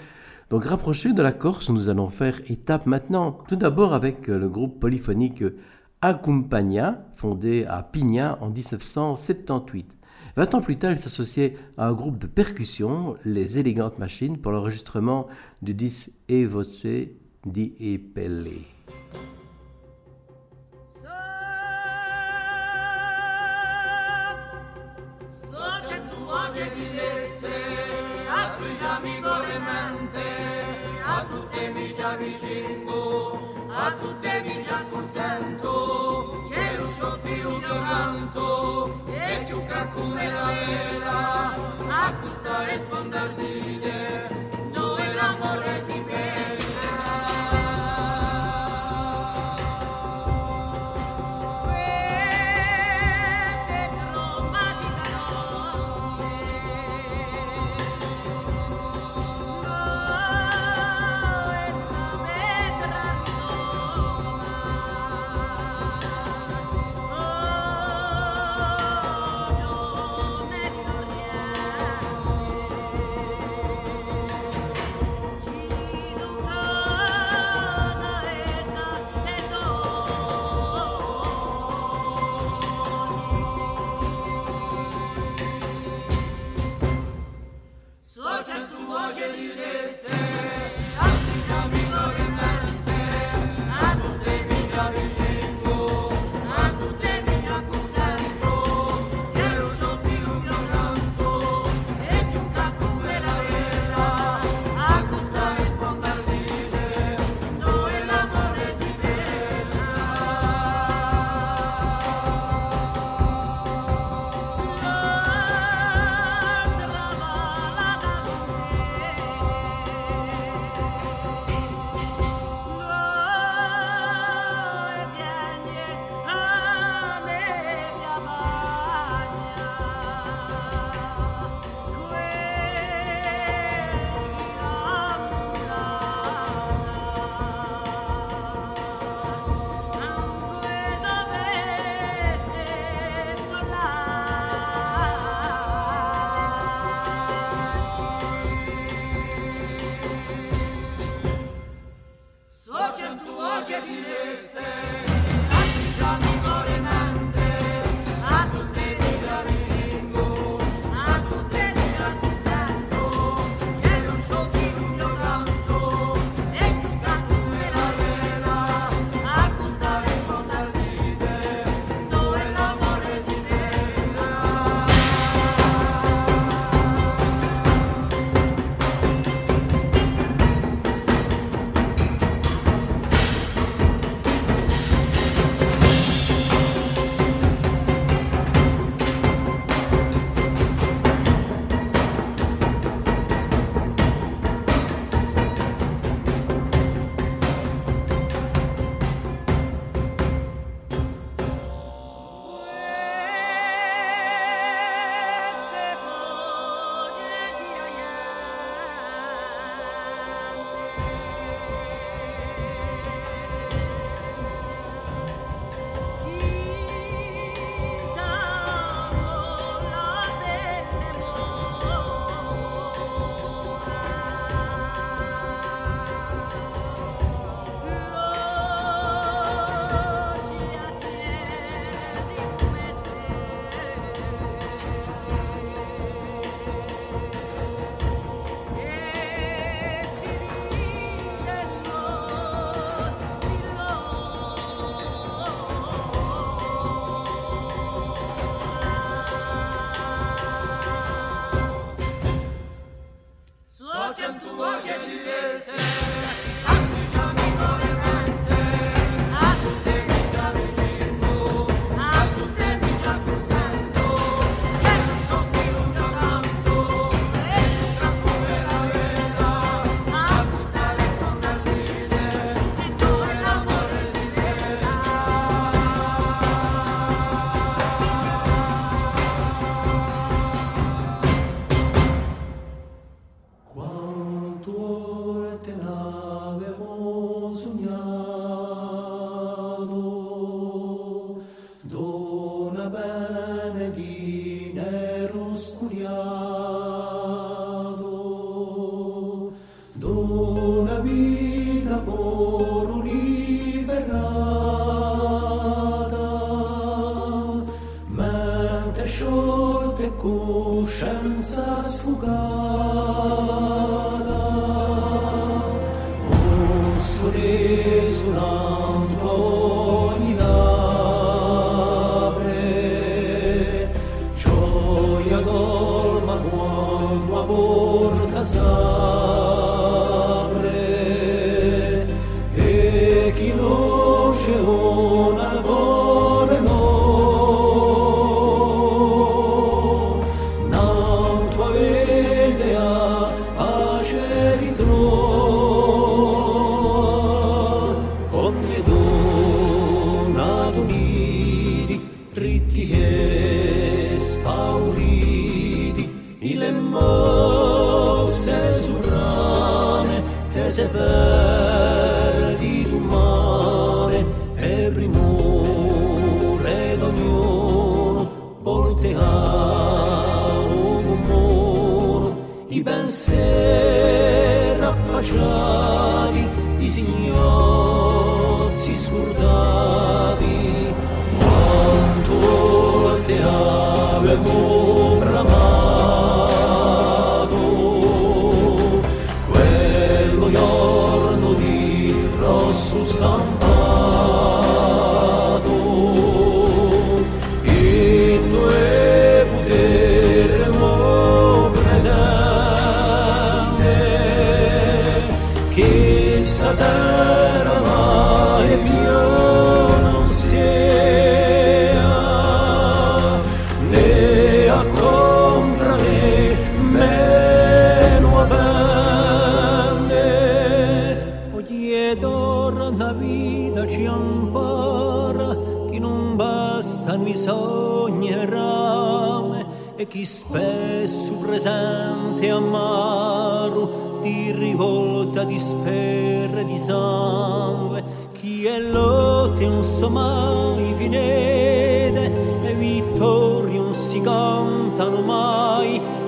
[0.50, 3.32] donc rapprochés de la Corse nous allons faire étape maintenant.
[3.48, 5.42] Tout d'abord avec le groupe polyphonique
[6.00, 9.96] Accompagna, fondé à Pigna en 1978.
[10.36, 14.52] Vingt ans plus tard, il s'associait à un groupe de percussion, les Élégantes Machines, pour
[14.52, 15.26] l'enregistrement
[15.62, 16.86] du disque Evoce
[17.44, 18.48] di Epelle.
[34.76, 41.56] Tutte vi già consento che lo sciopero mio canto e più che come la vela
[41.88, 44.35] a questa rispondardine dove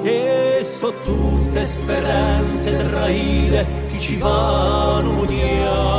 [0.08, 5.97] e so tutte speranze traide chi ci vanno dietro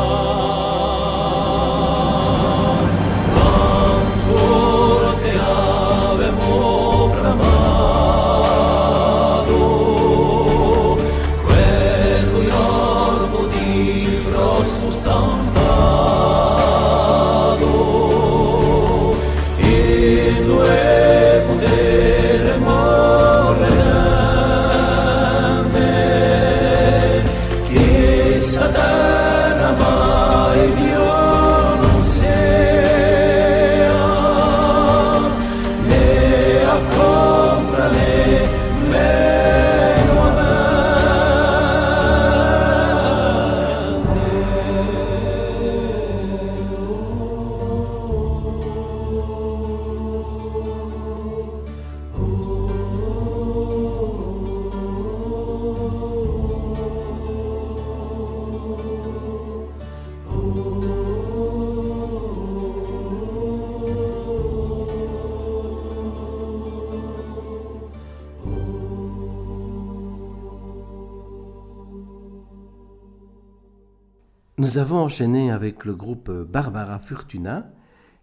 [74.70, 77.72] Nous avons enchaîné avec le groupe Barbara Fortuna.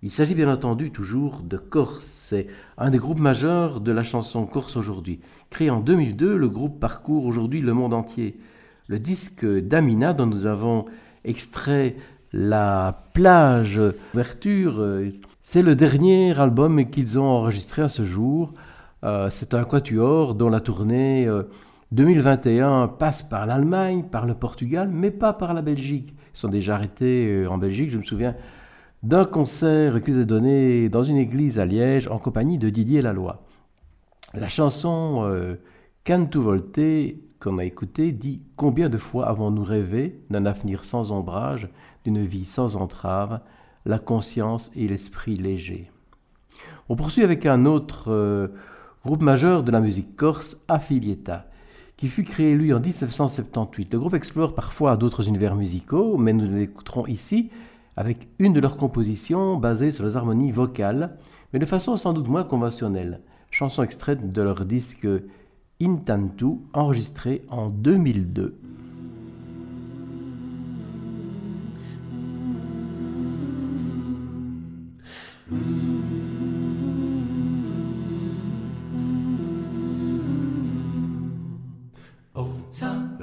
[0.03, 2.05] Il s'agit bien entendu toujours de Corse.
[2.05, 2.47] C'est
[2.79, 5.19] un des groupes majeurs de la chanson corse aujourd'hui.
[5.51, 8.39] Créé en 2002, le groupe parcourt aujourd'hui le monde entier.
[8.87, 10.85] Le disque d'Amina, dont nous avons
[11.25, 11.97] extrait
[12.33, 13.81] la plage
[14.15, 14.81] ouverture,
[15.41, 18.55] c'est le dernier album qu'ils ont enregistré à ce jour.
[19.03, 21.29] Euh, c'est un quatuor dont la tournée
[21.91, 26.75] 2021 euh, passe par l'Allemagne, par le Portugal, mais pas par la Belgique sont déjà
[26.75, 27.91] arrêtés euh, en Belgique.
[27.91, 28.37] Je me souviens
[29.03, 33.35] d'un concert qu'ils ont donné dans une église à Liège en compagnie de Didier Laloy.
[34.35, 35.55] La chanson euh,
[36.05, 36.81] Cantu Volte
[37.41, 41.69] qu'on a écoutée dit Combien de fois avons-nous rêvé d'un avenir sans ombrage,
[42.05, 43.41] d'une vie sans entrave,
[43.87, 45.91] la conscience et l'esprit léger?
[46.89, 48.49] On poursuit avec un autre euh,
[49.05, 51.47] groupe majeur de la musique corse, Affilieta
[51.97, 53.93] qui fut créé lui en 1978.
[53.93, 57.51] Le groupe explore parfois d'autres univers musicaux, mais nous l'écouterons ici
[57.97, 61.17] avec une de leurs compositions basée sur les harmonies vocales,
[61.53, 63.21] mais de façon sans doute moins conventionnelle.
[63.51, 65.09] Chanson extraite de leur disque
[65.81, 68.59] Intantu, enregistré en 2002.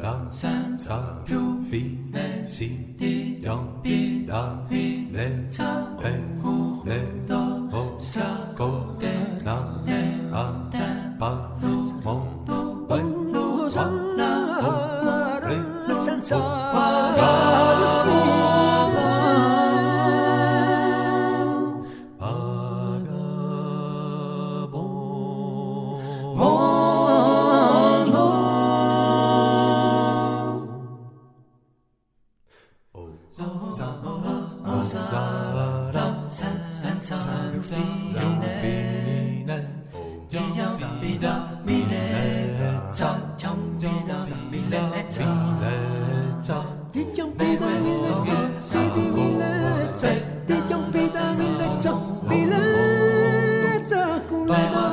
[0.04, 5.47] La senza più fine si riempirà le le
[6.84, 7.24] le
[7.72, 9.47] o scodernare
[10.30, 10.68] a
[12.04, 15.56] mondo bello sanare
[15.99, 16.36] senza
[44.54, 45.26] millete,
[46.93, 50.12] Dicam pita millete, sidi millete,
[50.47, 51.91] dicam pita millete,
[52.30, 54.93] millete, kulada.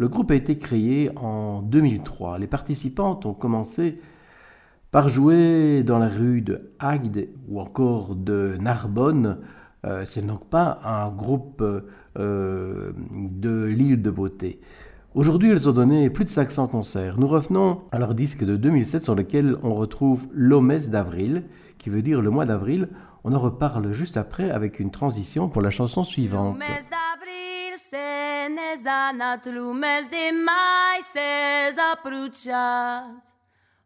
[0.00, 2.38] Le groupe a été créé en 2003.
[2.38, 4.00] Les participantes ont commencé
[4.90, 9.40] par jouer dans la rue de Agde ou encore de Narbonne.
[9.84, 11.62] Euh, Ce n'est donc pas un groupe
[12.18, 14.62] euh, de l'île de beauté.
[15.14, 17.20] Aujourd'hui, elles ont donné plus de 500 concerts.
[17.20, 21.44] Nous revenons à leur disque de 2007 sur lequel on retrouve l'Omès d'avril,
[21.76, 22.88] qui veut dire le mois d'avril.
[23.24, 26.56] On en reparle juste après avec une transition pour la chanson suivante.
[28.40, 33.22] penes anat lo mes de mai s'es apruchat.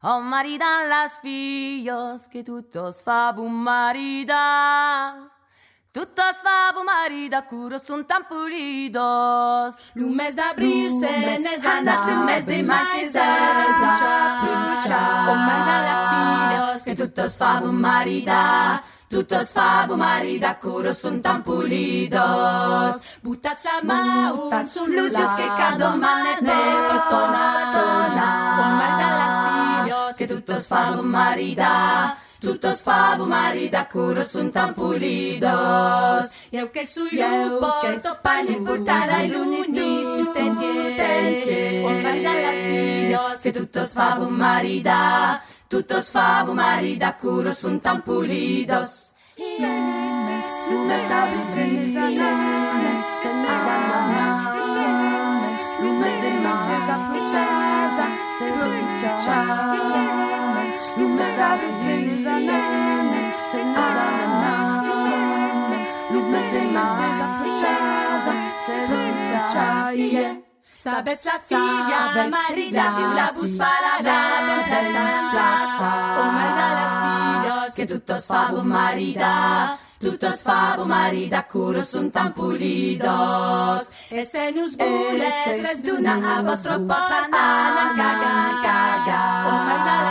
[0.02, 4.44] O maridan las fillos que tutos fa bon marida.
[5.94, 9.74] Tutos fa bon marida, curos son tan pulidos.
[9.94, 14.92] Lo mes d'abril s'es anat lo mes de mai s'es apruchat.
[15.30, 18.82] O maridan las fillos que tutos fa bon marida.
[19.08, 23.18] Tutos fabo marida coro son tan pulidos.
[23.22, 24.32] Buttazza ma
[24.86, 26.52] lucios che cado manete
[27.10, 28.28] tona tona.
[28.58, 29.34] Un marta las
[29.84, 32.16] pillos che tutos fabo marida.
[32.44, 36.24] Tutos fabumari da curos sunt tan pulidos.
[36.52, 43.42] Eu que sui lupo, que topan importar ai lunis nis tu stendie Un las filos,
[43.42, 49.14] que tutos fabumari da, tutos fabumari da curos sunt tan pulidos.
[49.36, 53.06] Yes, Luma sta vincendo, yes,
[55.80, 58.06] Luma de masa, pucciasa,
[58.38, 60.23] pucciasa,
[60.98, 62.24] nous met à baiser les
[72.14, 74.16] la marida di la busparada,
[74.46, 75.84] tempesta
[76.18, 78.18] o merda las figlios, che tutto
[78.62, 83.88] marida, tutto sfabo marida, curo sun tan pulidos.
[84.10, 87.96] E se nus bules, les duna a vostro potan, nan
[88.62, 90.03] caga, o merda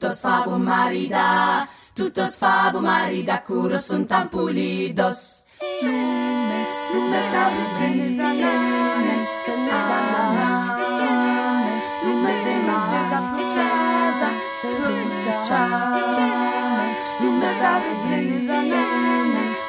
[0.00, 5.42] tutto sfabo marida, tutto sfabo marida, curo son tan pulidos.
[5.82, 8.48] Lunes, lunes, lunes, lunes,
[9.46, 9.68] lunes,
[12.02, 14.28] lunes de masa, prichasa,
[14.62, 15.60] prichasa,
[17.20, 17.56] lunes, lunes,
[18.24, 18.48] lunes,
[19.10, 19.60] lunes,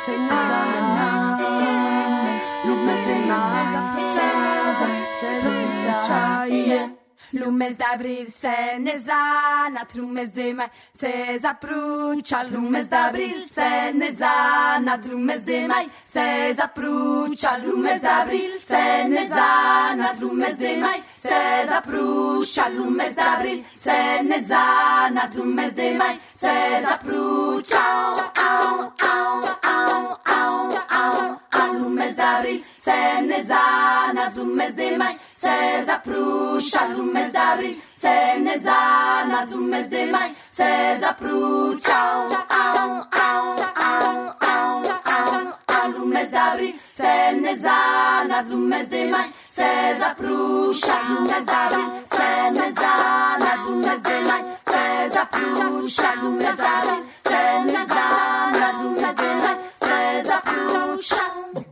[2.63, 4.87] lunes de masa, prichasa,
[5.19, 7.00] prichasa, yeah.
[7.33, 15.05] Lumes d'abril se ne zanat, lumes de mai se zaprucia, lumes d'abril se ne zanat,
[15.09, 22.69] lumes de mai se zaprucia, lumes d'abril se ne zanat, lumes de mai se zaprucia,
[22.69, 26.47] lumes d'abril se ne zanat, lumes de mai se
[26.83, 27.77] zaprucia,
[28.37, 35.85] au, au, au, au, au, au, lumes d'abril se ne zanat, lumes de mai se
[35.85, 44.31] zaprucia, lumes d'abril se ne zanat, lumes de mai se zaprucia, au, au, au, au,
[44.41, 44.89] au,
[45.69, 52.67] au, lumes d'abril se ne zanat, lumes de mai se zaprucia, lumes d'abril se ne
[52.79, 54.83] zanat, lumes de mai se
[55.13, 61.70] zaprucia, lumes d'abril se ne zanat, lumes de mai se zaprucia.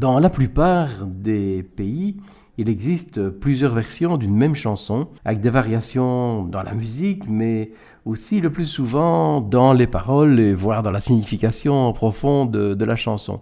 [0.00, 2.16] Dans la plupart des pays,
[2.56, 7.72] il existe plusieurs versions d'une même chanson, avec des variations dans la musique, mais
[8.06, 12.84] aussi le plus souvent dans les paroles et voire dans la signification profonde de, de
[12.86, 13.40] la chanson.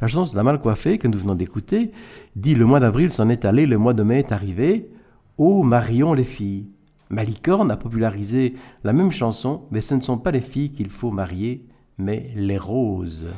[0.00, 1.92] La chanson La Mal Coiffée que nous venons d'écouter
[2.34, 4.90] dit Le mois d'avril s'en est allé, le mois de mai est arrivé.
[5.38, 6.66] Ô Marion les filles
[7.08, 11.12] Malicorne a popularisé la même chanson, mais ce ne sont pas les filles qu'il faut
[11.12, 11.68] marier,
[11.98, 13.28] mais les roses.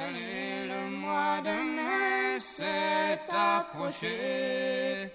[0.00, 5.10] Le mois de mai s'est approché.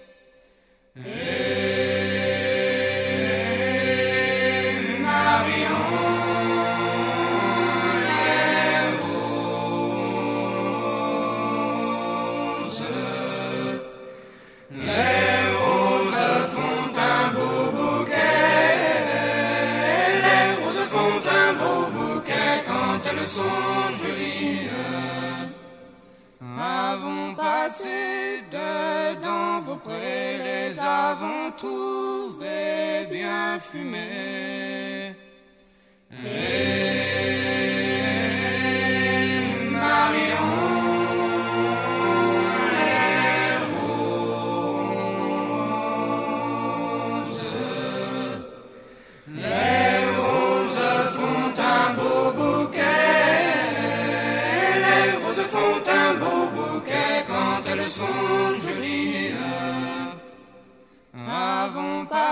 [27.64, 35.16] Passé dedans vos prés, les avons trouvés bien fumés.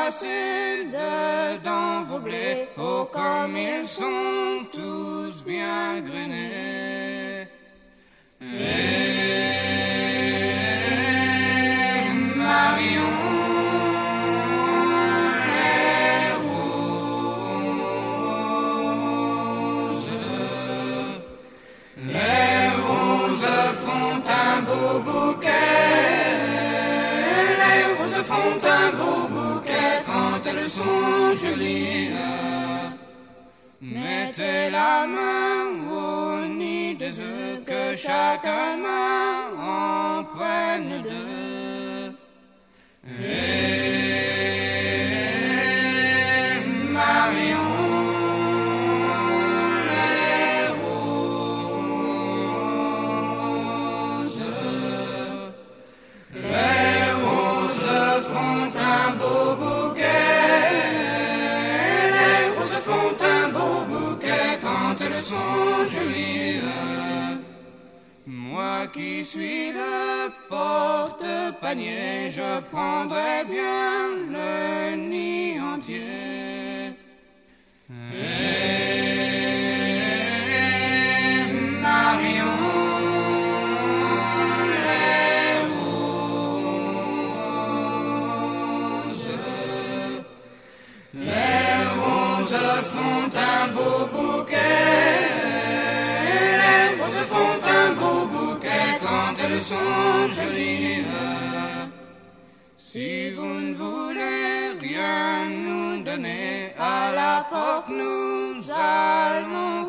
[0.04, 7.46] Passé dedans vos blés, oh comme ils sont tous bien grainés.
[8.40, 9.22] Et
[30.58, 32.10] elles sont jolies.
[33.80, 41.61] Mettez la main au nid des œufs que chacun main en prenne deux.
[68.93, 76.93] Qui suis le porte-panier, je prendrai bien le nid entier.
[78.12, 78.82] Et
[81.81, 82.60] Marion,
[91.14, 92.59] les roses
[92.93, 94.01] font un beau
[102.76, 109.89] Si vous ne voulez rien nous donner à la porte, nous allons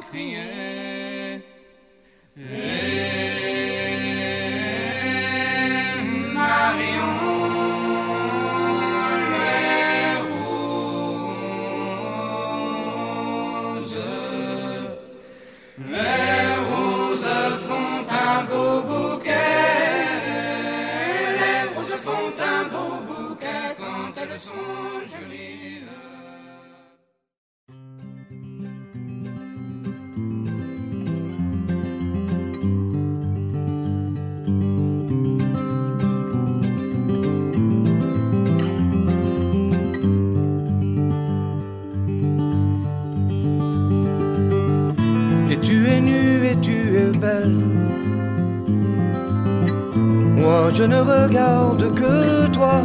[50.74, 52.82] je ne regarde que toi.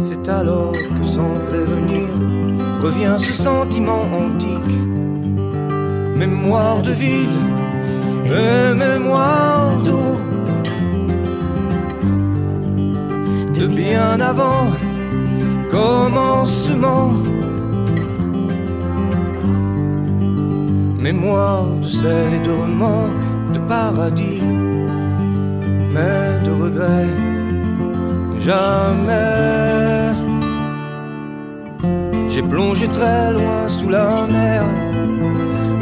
[0.00, 2.08] C'est alors que sans prévenir
[2.82, 4.76] revient ce sentiment antique.
[6.16, 7.40] Mémoire de vide
[8.26, 10.18] et mémoire d'eau.
[13.58, 14.66] De bien avant
[15.70, 17.12] commencement.
[20.98, 23.20] Mémoire de sel et de remords,
[23.52, 24.40] de paradis,
[25.94, 27.14] mais de regrets,
[28.40, 29.54] jamais.
[32.28, 34.64] J'ai plongé très loin sous la mer,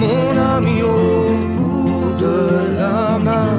[0.02, 2.36] mon ami au bout de
[2.80, 3.54] la main.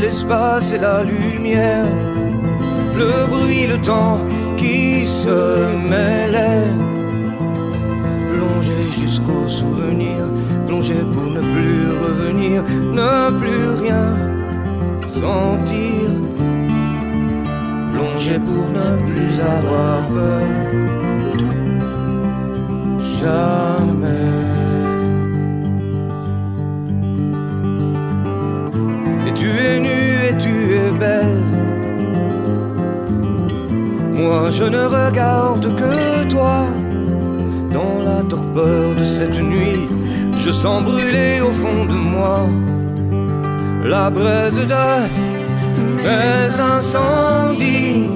[0.00, 1.86] L'espace et la lumière,
[2.96, 4.18] le bruit, le temps
[4.56, 5.38] qui se
[5.92, 6.68] mêlait
[8.32, 10.18] plonger jusqu'au souvenir,
[10.66, 11.87] plonger pour ne plus
[12.50, 14.06] ne plus rien
[15.06, 16.10] sentir,
[17.92, 20.48] plonger pour ne plus avoir peur.
[23.20, 24.38] Jamais.
[29.26, 31.42] Et tu es nue et tu es belle.
[34.14, 36.66] Moi je ne regarde que toi
[37.72, 39.88] dans la torpeur de cette nuit,
[40.48, 42.40] je sens brûler au fond de moi
[43.84, 44.86] la braise de
[45.96, 48.08] mes incendies.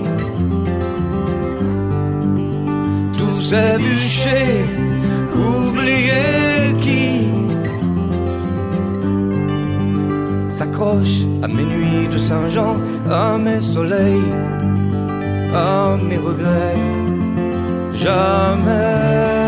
[3.19, 4.65] Tous ces bûchers,
[5.47, 7.29] oubliés qui
[10.49, 12.77] s'accrochent à mes nuits de Saint-Jean,
[13.11, 14.33] à mes soleils,
[15.55, 16.81] à mes regrets.
[17.93, 19.42] Jamais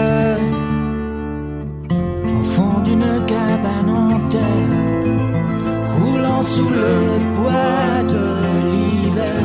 [6.55, 6.97] sous le
[7.37, 8.27] poids de
[8.71, 9.45] l'hiver.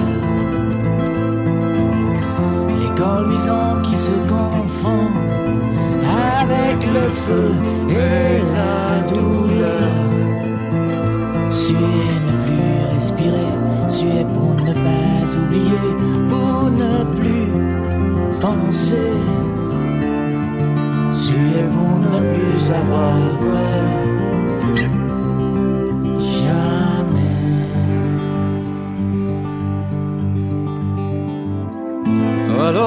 [2.80, 5.32] Les corps luisants qui se confondent
[6.32, 7.50] avec le feu
[7.90, 9.96] et la douleur.
[11.50, 13.54] Suer, ne plus respirer,
[13.88, 15.90] suer pour ne pas oublier,
[16.32, 17.50] pour ne plus
[18.40, 19.14] penser.
[21.12, 24.19] Suer pour ne plus avoir peur.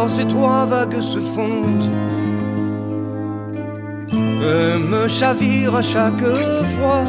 [0.09, 1.89] Ces trois vagues se fondent
[4.13, 6.27] et me chavirent à chaque
[6.75, 7.05] fois.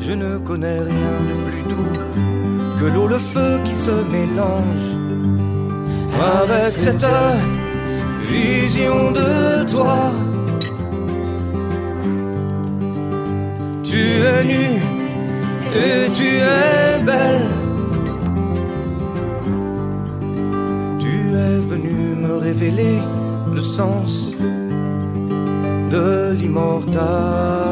[0.00, 1.92] Je ne connais rien de plus doux
[2.78, 4.88] que l'eau, le feu qui se mélange
[6.40, 7.06] avec cette
[8.30, 10.12] vision de toi.
[13.84, 14.80] Tu es nue
[15.74, 17.61] et tu es belle.
[22.52, 22.98] Révéler
[23.54, 24.34] le sens
[25.90, 27.71] de l'immortalité.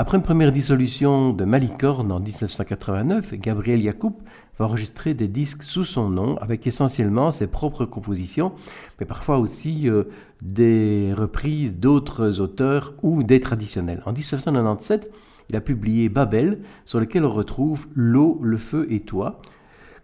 [0.00, 4.14] Après une première dissolution de Malicorne en 1989, Gabriel Yacoub
[4.56, 8.52] va enregistrer des disques sous son nom avec essentiellement ses propres compositions,
[9.00, 10.04] mais parfois aussi euh,
[10.40, 14.00] des reprises d'autres auteurs ou des traditionnels.
[14.06, 15.10] En 1997,
[15.50, 19.42] il a publié Babel, sur lequel on retrouve L'eau, le feu et toi,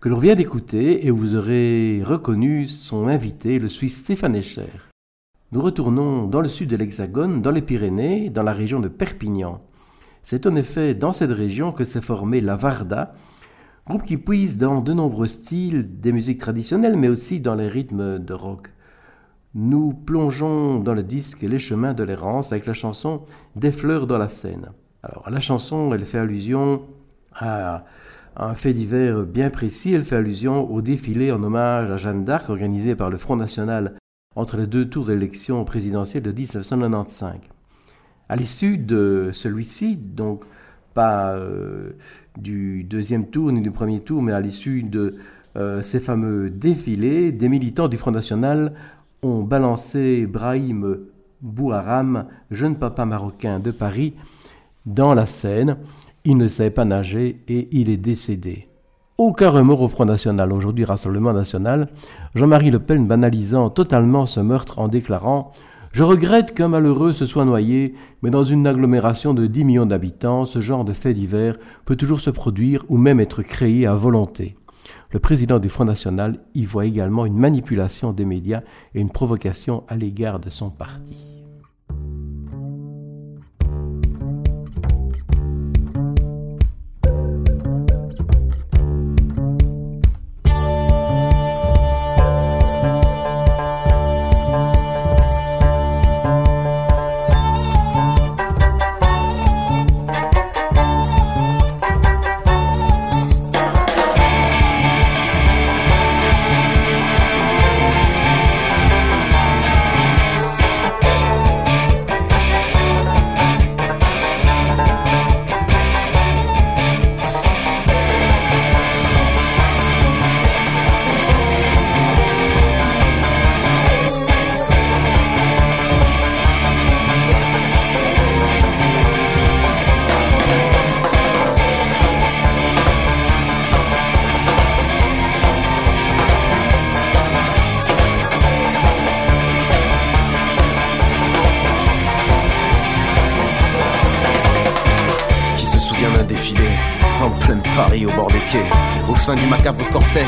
[0.01, 4.73] que l'on vient d'écouter et vous aurez reconnu son invité, le Suisse Stéphane Escher.
[5.53, 9.63] Nous retournons dans le sud de l'Hexagone, dans les Pyrénées, dans la région de Perpignan.
[10.25, 13.13] C'est en effet dans cette région que s'est formé la Varda,
[13.87, 18.19] groupe qui puise dans de nombreux styles des musiques traditionnelles, mais aussi dans les rythmes
[18.19, 18.69] de rock.
[19.55, 24.17] Nous plongeons dans le disque Les chemins de l'errance avec la chanson Des fleurs dans
[24.17, 24.71] la Seine.
[25.03, 26.85] Alors la chanson, elle fait allusion
[27.35, 27.85] à
[28.35, 32.49] un fait divers bien précis, elle fait allusion au défilé en hommage à Jeanne d'Arc
[32.49, 33.95] organisé par le Front National
[34.37, 37.54] entre les deux tours de l'élection présidentielle de 1995.
[38.29, 40.45] À l'issue de celui-ci, donc
[40.95, 41.91] pas euh,
[42.39, 45.17] du deuxième tour ni du premier tour, mais à l'issue de
[45.57, 48.73] euh, ces fameux défilés, des militants du Front National
[49.23, 50.99] ont balancé Brahim
[51.43, 54.15] Bouharam, jeune papa marocain de Paris,
[54.87, 55.77] dans la Seine.
[56.25, 58.69] Il ne savait pas nager et il est décédé.
[59.19, 61.89] Aucun remords au Front National, aujourd'hui Rassemblement National,
[62.35, 65.53] Jean-Marie Le Pen banalisant totalement ce meurtre en déclarant
[65.95, 70.45] Je regrette qu'un malheureux se soit noyé, mais dans une agglomération de 10 millions d'habitants,
[70.45, 74.57] ce genre de fait divers peut toujours se produire ou même être créé à volonté.
[75.13, 78.63] Le président du Front National y voit également une manipulation des médias
[78.97, 81.34] et une provocation à l'égard de son parti.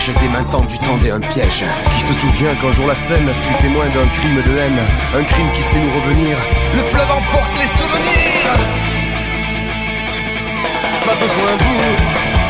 [0.07, 1.65] Cortège des mains tendues tendaient un piège.
[1.95, 4.81] Qui se souvient qu'un jour la scène fut témoin d'un crime de haine,
[5.15, 6.37] un crime qui sait nous revenir.
[6.75, 8.53] Le fleuve emporte les souvenirs.
[11.07, 11.83] Pas besoin de vous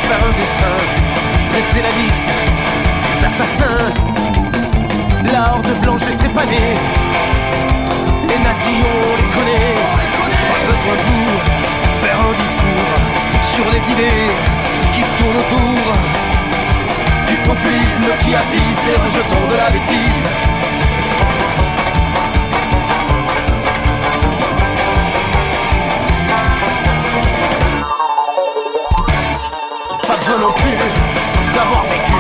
[0.09, 0.77] faire un dessin,
[1.51, 2.33] dresser la liste
[3.13, 3.93] des assassins.
[5.33, 6.75] La horde blanche est trépanée,
[8.29, 9.75] les nazis on les connaît.
[10.51, 11.31] Pas besoin de vous
[12.03, 12.93] faire un discours
[13.55, 14.31] sur les idées
[14.93, 16.36] qui tournent autour
[17.47, 20.25] populisme qui attise les rejetons de la bêtise.
[30.07, 30.77] Pas besoin non plus
[31.55, 32.19] d'avoir vécu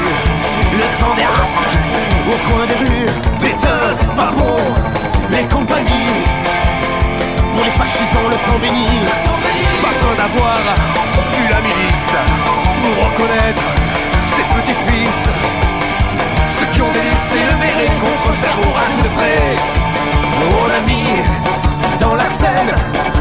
[0.72, 1.76] le temps des rafles
[2.28, 3.80] au coin des rues, Pétain,
[4.16, 4.56] bon
[5.30, 6.22] les compagnies.
[7.52, 8.86] Pour les fascisants, le temps béni.
[9.82, 10.58] Pas besoin d'avoir
[11.32, 12.14] vu la milice
[12.80, 13.85] pour reconnaître
[14.42, 15.22] petits-fils
[16.48, 19.56] Ceux qui ont délaissé le béret contre le cerveau race de près.
[20.58, 21.22] On a mis
[22.00, 22.72] dans la scène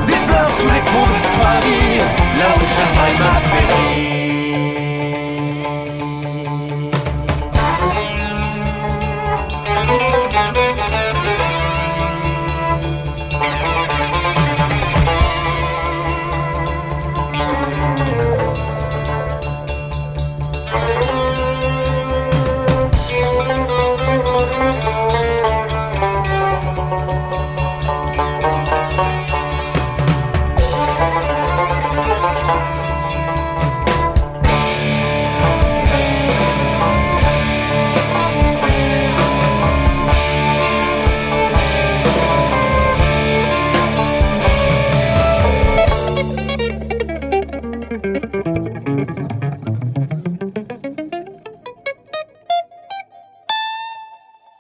[0.06, 2.00] des fleurs sous les ponts de Paris.
[2.40, 4.25] Là où Champagne m'a péri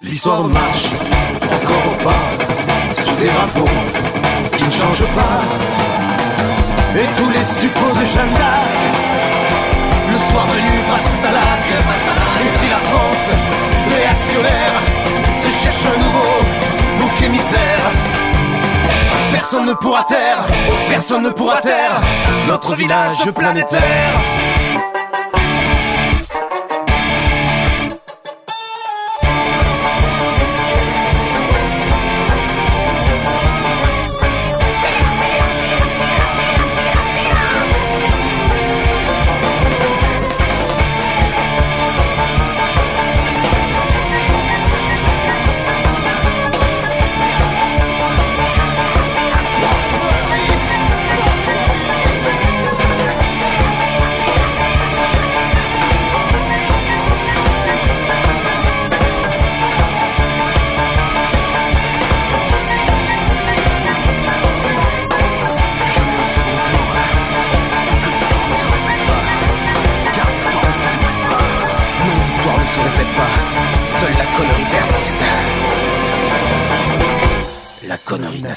[0.02, 0.88] l'histoire marche
[1.42, 3.72] encore au pas sous des drapeaux
[4.58, 5.42] qui ne changent pas.
[7.00, 8.76] Et tous les suppôts de Jeanne d'Arc,
[10.12, 11.74] le soir venu passent à l'acte.
[12.44, 13.28] Et si la France
[13.96, 14.76] réactionnaire
[15.44, 16.34] se cherche un nouveau
[17.00, 17.92] bouc émissaire,
[19.32, 20.46] personne ne pourra taire,
[20.90, 22.02] personne ne pourra taire
[22.48, 24.12] notre village planétaire.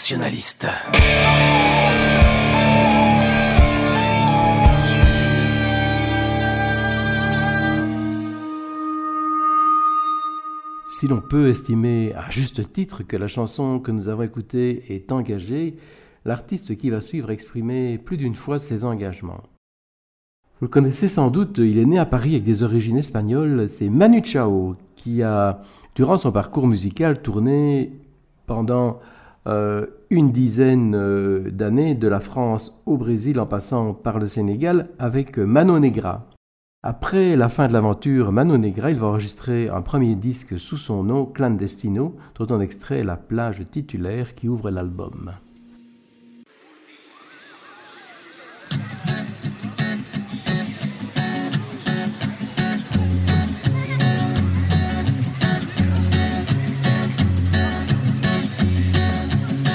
[0.09, 0.15] Si
[11.07, 15.77] l'on peut estimer à juste titre que la chanson que nous avons écoutée est engagée,
[16.25, 19.43] l'artiste qui va suivre a exprimé plus d'une fois ses engagements.
[20.59, 23.91] Vous le connaissez sans doute, il est né à Paris avec des origines espagnoles, c'est
[23.91, 25.61] Manu Chao qui a,
[25.95, 27.93] durant son parcours musical, tourné
[28.47, 29.01] pendant
[29.47, 34.89] euh, une dizaine euh, d'années de la France au Brésil en passant par le Sénégal
[34.99, 36.29] avec Mano Negra.
[36.83, 41.03] Après la fin de l'aventure Mano Negra, il va enregistrer un premier disque sous son
[41.03, 45.33] nom Clandestino, dont on extrait la plage titulaire qui ouvre l'album.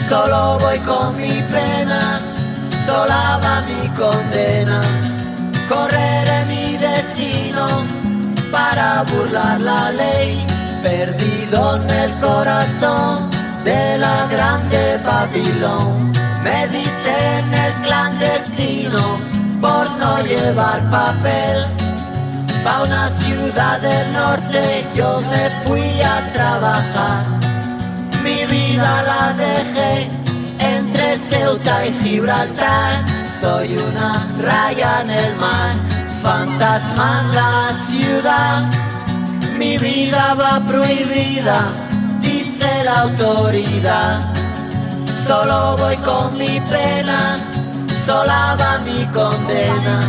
[0.10, 2.20] Solo voy con mi pena,
[2.86, 4.82] sola va mi condena.
[5.70, 7.68] Correré mi destino
[8.52, 10.46] para burlar la ley,
[10.84, 13.30] perdido en el corazón
[13.64, 16.12] de la grande Babilón.
[16.44, 19.18] Me dicen el clandestino
[19.62, 21.66] por no llevar papel.
[22.64, 27.53] Pa' una ciudad del norte yo me fui a trabajar.
[28.24, 30.08] Mi vida la dejé
[30.58, 33.04] entre Ceuta y Gibraltar.
[33.42, 35.76] Soy una raya en el mar,
[36.22, 38.64] fantasma en la ciudad.
[39.58, 41.70] Mi vida va prohibida,
[42.22, 44.22] dice la autoridad.
[45.28, 47.38] Solo voy con mi pena,
[48.06, 50.00] sola va mi condena.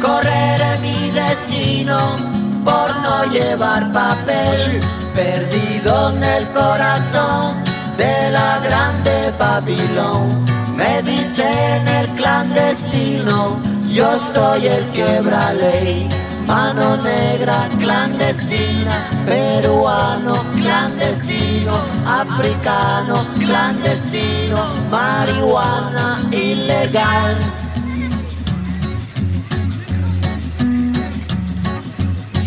[0.00, 2.37] Correré mi destino
[2.68, 4.80] por no llevar papel,
[5.14, 7.56] perdido en el corazón
[7.96, 10.44] de la grande Babilón.
[10.76, 13.58] Me dicen el clandestino,
[13.90, 16.08] yo soy el quebra ley.
[16.46, 18.96] Mano negra clandestina,
[19.26, 21.74] peruano clandestino,
[22.06, 24.58] africano clandestino,
[24.90, 27.36] marihuana ilegal.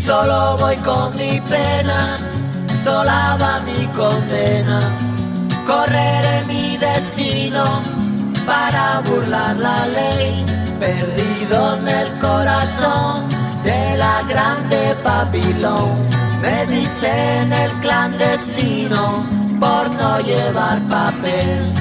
[0.05, 2.17] Solo voy con mi pena,
[2.83, 4.97] sola va mi condena.
[5.67, 7.81] Correré mi destino
[8.43, 10.43] para burlar la ley,
[10.79, 13.29] perdido en el corazón
[13.63, 15.91] de la grande Babilón.
[16.41, 19.23] Me dicen el clandestino
[19.59, 21.80] por no llevar papel.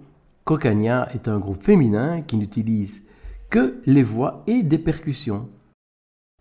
[0.51, 3.03] Cocagna est un groupe féminin qui n'utilise
[3.49, 5.47] que les voix et des percussions.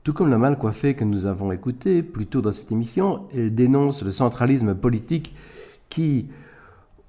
[0.03, 3.55] Tout comme la mal coiffée que nous avons écoutée plus tôt dans cette émission, elle
[3.55, 5.37] dénonce le centralisme politique
[5.91, 6.27] qui,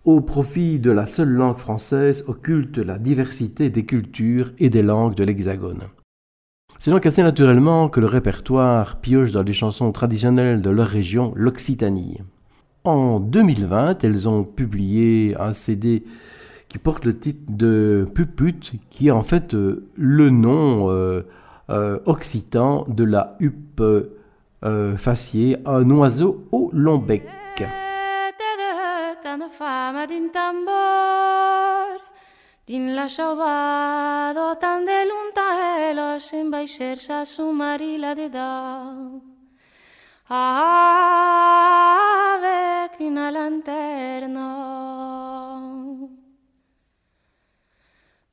[0.06, 5.16] au profit de la seule langue française, occulte la diversité des cultures et des langues
[5.16, 5.82] de l'Hexagone.
[6.78, 11.34] C'est donc assez naturellement que le répertoire pioche dans les chansons traditionnelles de leur région,
[11.36, 12.20] l'Occitanie.
[12.84, 16.04] En 2020, elles ont publié un CD
[16.72, 21.24] qui porte le titre de Puput, qui est en fait euh, le nom euh,
[21.70, 23.84] euh, occitan de la huppe
[24.96, 27.24] faciée, un oiseau au long bec.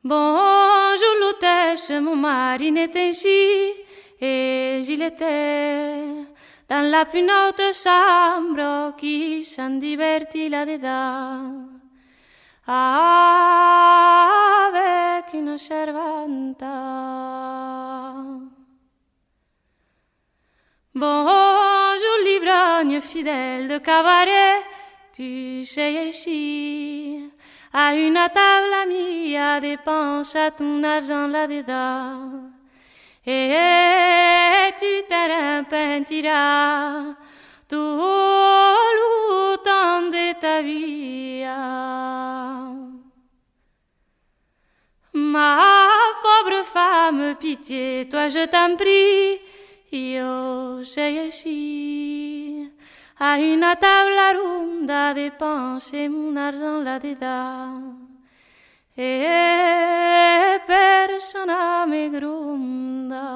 [0.09, 3.74] Bonjour l'hôtesse, mon mari n'était ici
[4.18, 6.24] Et j'y étais
[6.66, 11.66] dans la plus haute chambre qui s'en divertit là-dedans.
[14.66, 16.64] Avec une servante.
[20.94, 24.62] Bonjour l'ivrogne fidèle de cabaret,
[25.12, 27.30] tu sais ici
[27.73, 32.31] à une table amie à dépenser ton argent là-dedans.
[33.27, 37.15] Et tu t'arrepentiras
[37.69, 41.45] tout le temps de ta vie.
[45.15, 45.59] Ma
[46.23, 49.40] pauvre femme, pitié, toi je t'en prie.
[49.90, 50.82] Io
[53.19, 57.97] sei a una tavola ronda dépenser mon argent là-dedans.
[58.97, 63.27] E persona me gronda.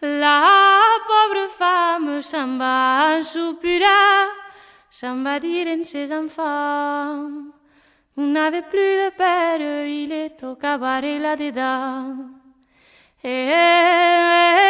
[0.00, 0.42] La
[1.06, 4.28] pauvre femme s'en va en soupirant,
[4.90, 7.30] s'en va dire en ses enfants.
[8.16, 12.33] On n'avait plus de père, il est au cabaret là-dedans.
[13.26, 13.48] Et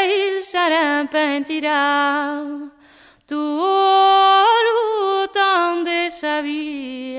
[0.06, 0.44] il
[3.26, 3.34] tout
[5.82, 7.18] de sa vie.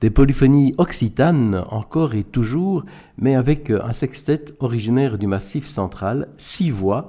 [0.00, 2.84] Des polyphonies occitanes encore et toujours,
[3.18, 7.08] mais avec un sextet originaire du Massif central, six voix,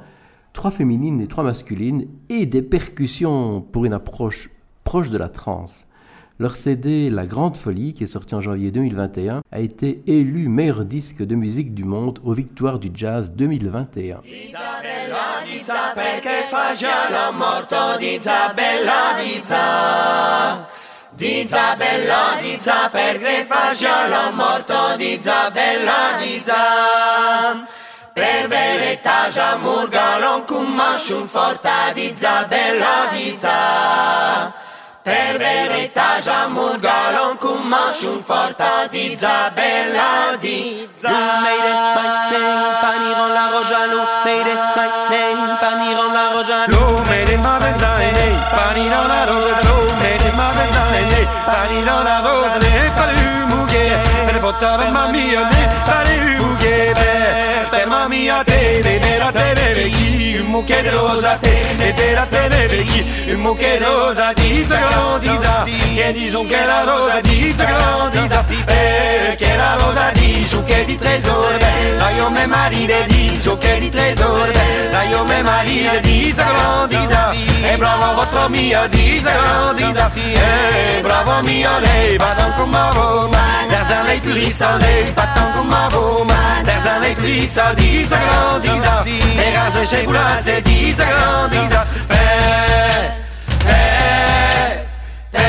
[0.52, 4.50] trois féminines et trois masculines, et des percussions pour une approche
[4.84, 5.88] proche de la trance.
[6.38, 10.84] Leur CD La Grande Folie, qui est sorti en janvier 2021, a été élu meilleur
[10.84, 14.20] disque de musique du monde aux victoires du jazz 2021.
[14.22, 17.32] Di Isabella, di za per Grefagia l'ho
[24.34, 27.66] morto di Isabella, di za
[28.14, 34.65] Per verità già murga non conosco un forta di Isabella, di za
[35.06, 43.30] Per verità già murga non conosco un forta di Isabella, di Made it, my name,
[43.32, 49.26] la rojalo Made it, my name, paniro la rojalo Made it, my name, paniro la
[49.26, 55.48] rojalo Made it, my name, paniro la rojalo Palu muge, per portare mamma mia
[55.86, 56.25] Palu muge, per mamma
[58.08, 62.48] mia te Per a te vecchi, un mucche di rosa te E per a te
[62.50, 69.56] vecchi, un mucche di rosa Disa grandisa, e disons che la rosa Disa grandisa, perché
[69.56, 71.58] la rosa dice che di tesoro
[71.98, 74.52] Da io me maride dice che di tesoro
[74.92, 81.80] Da io me maride dice grandisa E bravo vostro mio dice grandisa E bravo mio
[81.80, 86.86] lei Badan con ma voma There's a lei plisa lei Badan con ma voma There's
[86.86, 87.00] a
[87.96, 89.04] lei plisa dice grandisa
[89.38, 93.12] E rase sceculazze dice grandisa Eh,
[93.66, 94.86] eh,
[95.32, 95.44] eh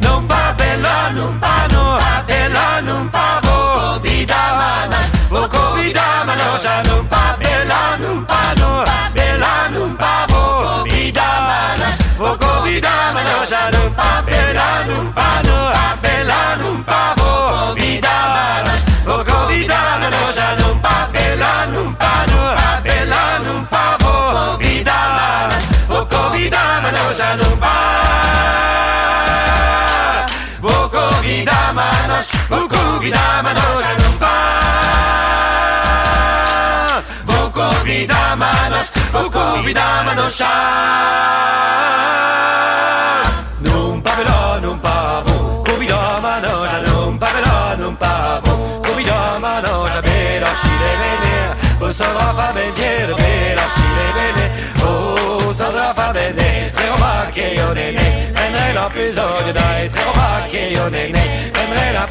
[0.00, 3.98] Non pa bella, non pa no Bella, non pa vo.
[4.00, 10.82] Vida manas Voco vida manosa Non pa bella, non pa no Bella, non pa vo.
[10.84, 17.19] Vida manas Voco vida manosa Non pa bella, non pa no Bella, non pa vo
[33.00, 34.34] vida manos, non pa.
[37.24, 40.40] Voco vida manos, voco vida manos,
[43.60, 49.38] Non pa vela, non pa voco vida manos, non pa vela, non pa voco vida
[49.38, 54.44] manos, bella scire bene, o sarà fa vedere, bella scire bene,
[54.82, 60.46] o sarà fa vedere, tre roba che io ne ne, prendrai l'episodio dai, tre roba
[60.50, 61.10] che io ne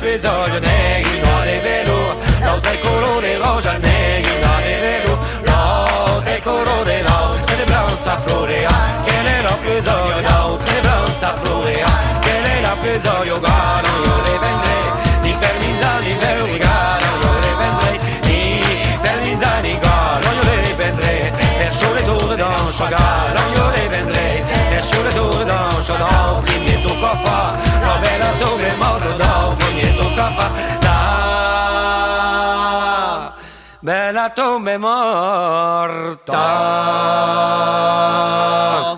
[0.10, 6.42] ne, prendrai l'episodio negrino de velo, l'altro è colore rosa, negrino de velo, l'altro è
[6.42, 8.70] colore l'altro è blanca florea,
[9.06, 11.88] che è l'episodio l'altro è blanca florea,
[12.22, 18.98] che è l'episodio guarda, io le vendrei, di permizzani le regalo, io le vendrei, di
[19.02, 25.14] permizzani guarda, io le vendrei, verso le torre dans Chagall, io le vendrei, verso le
[25.14, 26.59] torre dans Chagall,
[27.10, 30.52] primi tocca fa, la bella dove morto da, primi tocca fa,
[33.82, 36.36] bella tombe morta,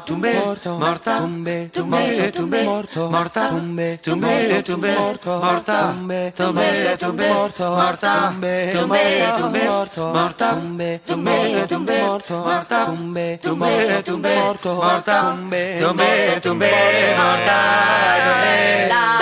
[0.06, 0.34] tumbe,
[0.66, 9.34] morta, tumbe, tumbe, tumbe, morta, tumbe, tumbe, tumbe, morta, tumbe, tumbe, tumbe, morta, tumbe, tumbe,
[9.38, 14.36] tumbe, morta, tumbe, tumbe, tumbe, morta, tumbe, tumbe, tumbe,
[14.66, 16.72] morta, tumbe, tumbe, tumbe,
[17.18, 17.60] morta,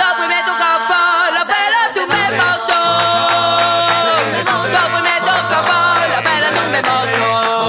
[0.00, 2.78] Dopo mi tocca fare la bella tu me morto
[4.70, 5.09] Dopo mi
[5.50, 7.59] tocca fare la bella tu me morto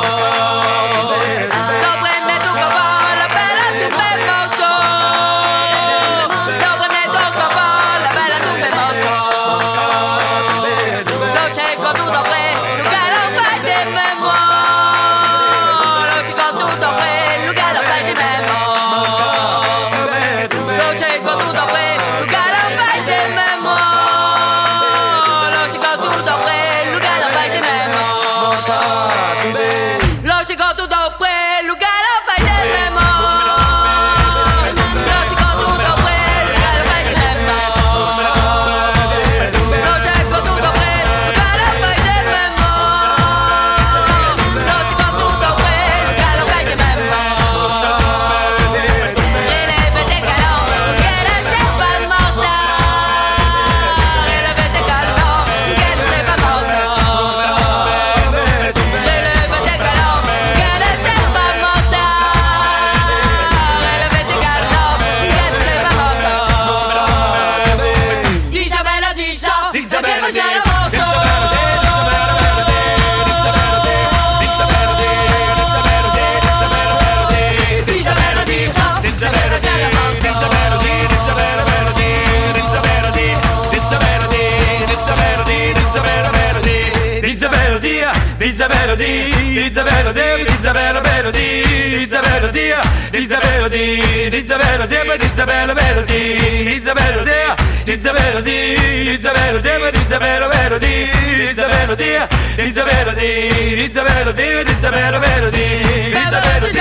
[93.67, 94.01] di,
[94.35, 100.77] Isabella di, per Isabella vero di, Isabella di, Isabella di, Isabella di, per Isabella vero
[100.77, 101.09] di,
[101.51, 102.17] Isabella di,
[102.57, 105.63] Isabella di, Isabella di, per Isabella vero di,
[106.09, 106.79] Isabella di,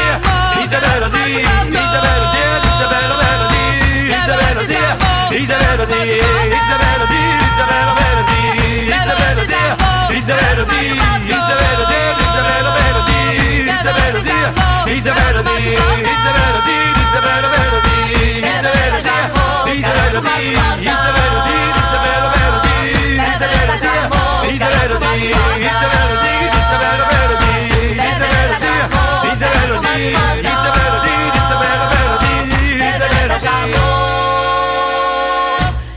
[0.62, 3.68] Isabella di, Isabella di, Isabella vero di,
[4.08, 4.76] Isabella di,
[5.42, 7.20] Isabella di, Isabella di,
[7.50, 8.40] Isabella vero di,
[8.88, 9.56] Isabella di,
[10.16, 10.80] Isabella di,
[11.28, 12.89] Isabella di, Isabella vero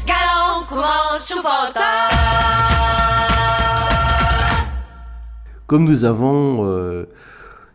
[0.06, 0.66] Galon.
[5.68, 7.06] Comme nous avons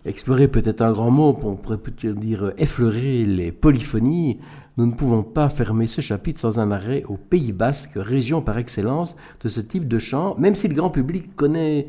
[0.05, 4.39] exploré peut-être un grand mot, on pourrait peut-être dire effleurer les polyphonies,
[4.79, 8.59] nous ne pouvons pas fermer ce chapitre sans un arrêt au Pays Basque, région par
[8.59, 11.89] excellence de ce type de chant, même si le grand public connaît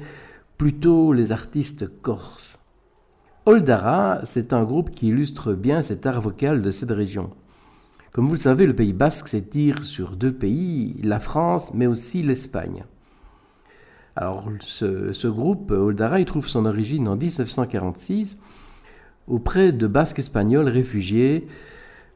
[0.57, 2.60] plutôt les artistes corses.
[3.45, 7.30] Oldara, c'est un groupe qui illustre bien cet art vocal de cette région.
[8.11, 12.23] Comme vous le savez, le Pays Basque s'étire sur deux pays, la France, mais aussi
[12.23, 12.86] l'Espagne.
[14.22, 18.38] Alors, ce, groupe, Oldara, il trouve son origine en 1946
[19.30, 21.48] auprès de Basques espagnols réfugiés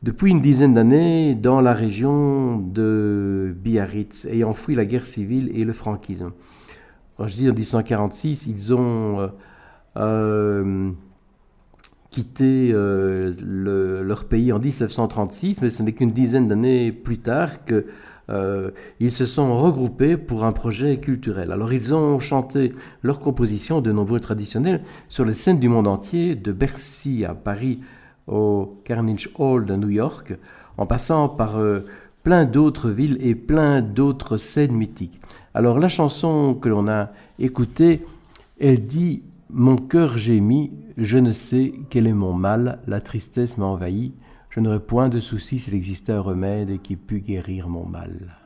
[0.01, 5.63] depuis une dizaine d'années dans la région de Biarritz, ayant fui la guerre civile et
[5.63, 6.33] le franquisme.
[7.15, 9.27] Quand je dis en 1946, ils ont euh,
[9.95, 10.91] euh,
[12.09, 13.31] quitté euh,
[14.03, 17.85] leur pays en 1936, mais ce n'est qu'une dizaine d'années plus tard que
[18.29, 21.51] euh, ils se sont regroupés pour un projet culturel.
[21.51, 26.35] Alors ils ont chanté leurs compositions de nombreux traditionnels sur les scènes du monde entier,
[26.35, 27.79] de Bercy à Paris
[28.27, 30.37] au Carnegie Hall de New York,
[30.77, 31.81] en passant par euh,
[32.23, 35.19] plein d'autres villes et plein d'autres scènes mythiques.
[35.53, 38.05] Alors la chanson que l'on a écoutée,
[38.59, 43.65] elle dit Mon cœur gémit, je ne sais quel est mon mal, la tristesse m'a
[43.65, 44.13] envahi,
[44.53, 48.42] je n'aurais point de souci s'il existait un remède qui pût guérir mon mal.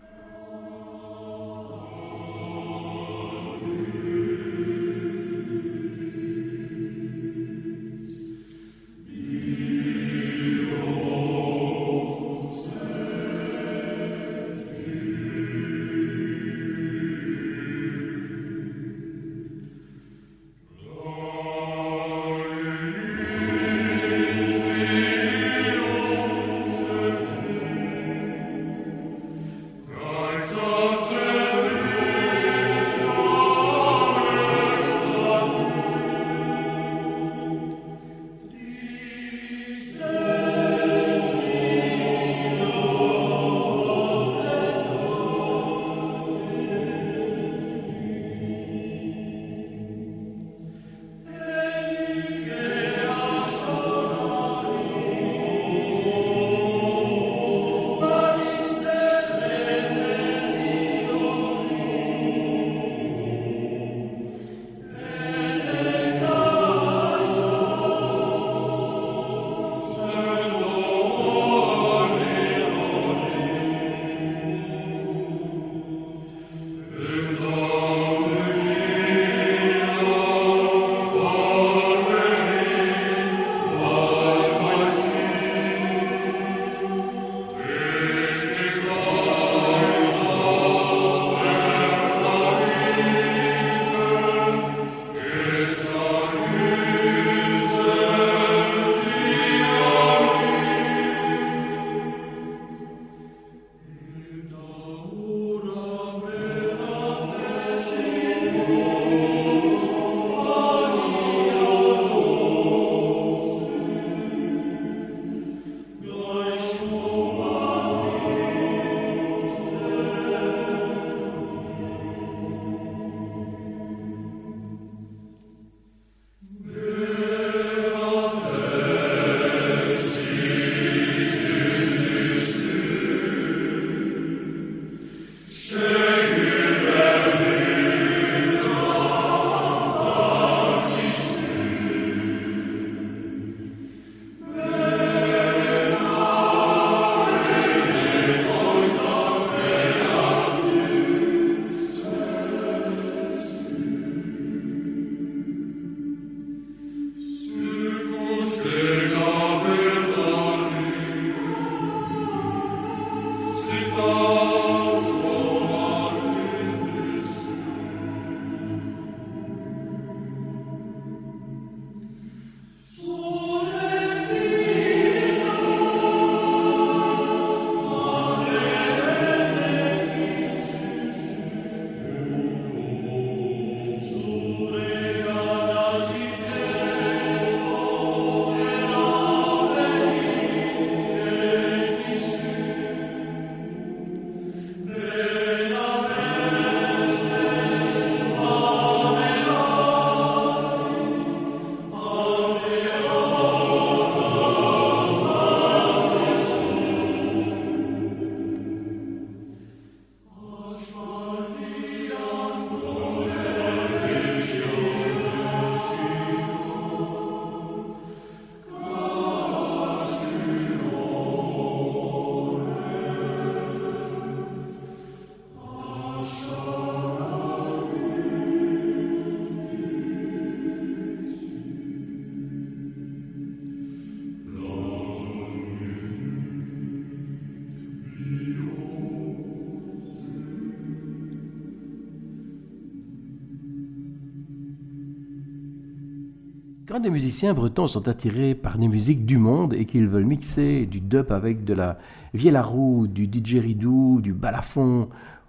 [247.01, 250.99] Des musiciens bretons sont attirés par des musiques du monde et qu'ils veulent mixer du
[250.99, 251.99] dub avec de la
[252.33, 255.07] vielle à roue, du didgeridoo, du balafon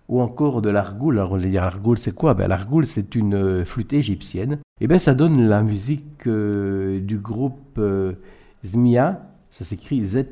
[0.08, 1.18] ou encore de l'argoule.
[1.18, 2.34] Alors, on va dire l'argoule, c'est quoi?
[2.34, 4.58] Ben, L'argoule, c'est une euh, flûte égyptienne.
[4.80, 8.12] Et ben, ça donne la musique euh, du groupe euh,
[8.62, 9.22] Zmia.
[9.50, 10.28] Ça s'écrit Z-M-I-Y-A.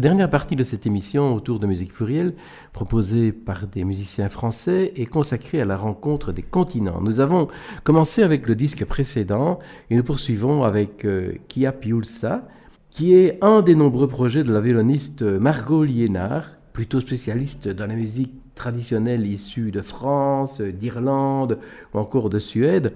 [0.00, 2.32] La dernière partie de cette émission autour de musique plurielle,
[2.72, 7.02] proposée par des musiciens français, est consacrée à la rencontre des continents.
[7.02, 7.48] Nous avons
[7.84, 9.58] commencé avec le disque précédent
[9.90, 12.48] et nous poursuivons avec euh, Kia Piulsa,
[12.88, 17.94] qui est un des nombreux projets de la violoniste Margot Liénard, plutôt spécialiste dans la
[17.94, 21.58] musique traditionnelle issue de France, d'Irlande
[21.92, 22.94] ou encore de Suède.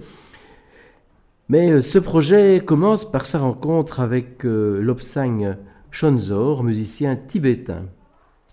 [1.49, 5.55] Mais euh, ce projet commence par sa rencontre avec euh, Lobsang
[5.97, 7.85] Chonzor, musicien tibétain.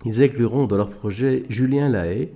[0.04, 2.30] Ils incluront dans leur projet Julien Lahaye,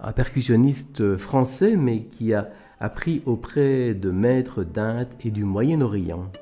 [0.00, 2.50] un percussionniste français mais qui a
[2.80, 6.32] appris auprès de maîtres d'Inde et du Moyen-Orient.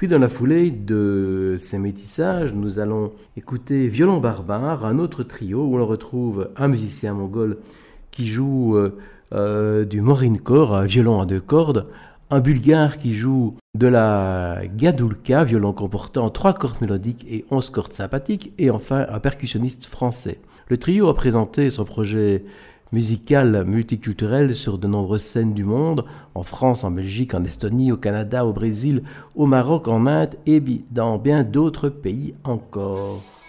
[0.00, 5.62] Puis dans la foulée de ces métissages, nous allons écouter Violon Barbare, un autre trio
[5.66, 7.58] où l'on retrouve un musicien mongol
[8.10, 8.98] qui joue euh,
[9.34, 11.86] euh, du morincore, un violon à deux cordes,
[12.30, 17.92] un bulgare qui joue de la gadulka, violon comportant trois cordes mélodiques et onze cordes
[17.92, 20.38] sympathiques, et enfin un percussionniste français.
[20.68, 22.44] Le trio a présenté son projet
[22.92, 26.04] musicale multiculturelle sur de nombreuses scènes du monde,
[26.34, 29.02] en France, en Belgique, en Estonie, au Canada, au Brésil,
[29.34, 33.39] au Maroc, en Inde et dans bien d'autres pays encore.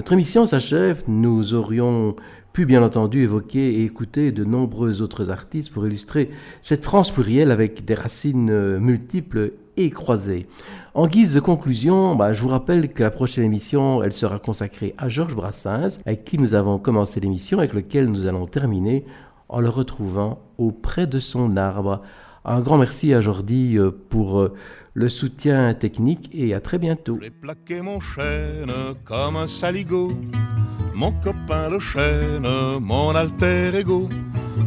[0.00, 1.02] Notre émission s'achève.
[1.08, 2.16] Nous aurions
[2.54, 6.30] pu bien entendu évoquer et écouter de nombreux autres artistes pour illustrer
[6.62, 10.46] cette France plurielle avec des racines multiples et croisées.
[10.94, 14.94] En guise de conclusion, bah, je vous rappelle que la prochaine émission, elle sera consacrée
[14.96, 19.04] à Georges Brassens, avec qui nous avons commencé l'émission, avec lequel nous allons terminer
[19.50, 22.00] en le retrouvant auprès de son arbre.
[22.46, 24.54] Un grand merci à Jordi euh, pour euh,
[24.94, 27.18] le soutien technique et à très bientôt.
[27.22, 28.72] J'ai plaqué mon chêne
[29.04, 30.12] comme un saligot,
[30.94, 32.46] mon copain le chêne,
[32.80, 34.08] mon alter ego.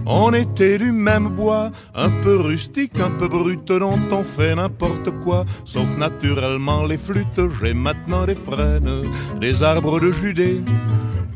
[0.05, 5.11] On était du même bois, un peu rustique, un peu brut, dont on fait n'importe
[5.23, 7.41] quoi, sauf naturellement les flûtes.
[7.61, 9.03] J'ai maintenant des frênes,
[9.39, 10.61] des arbres de Judée,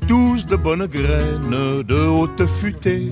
[0.07, 3.11] tous de bonnes graines, de haute futée.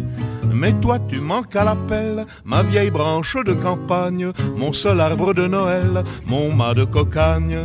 [0.53, 5.47] Mais toi tu manques à l'appel, ma vieille branche de campagne, mon seul arbre de
[5.47, 7.59] Noël, mon mât de cocagne.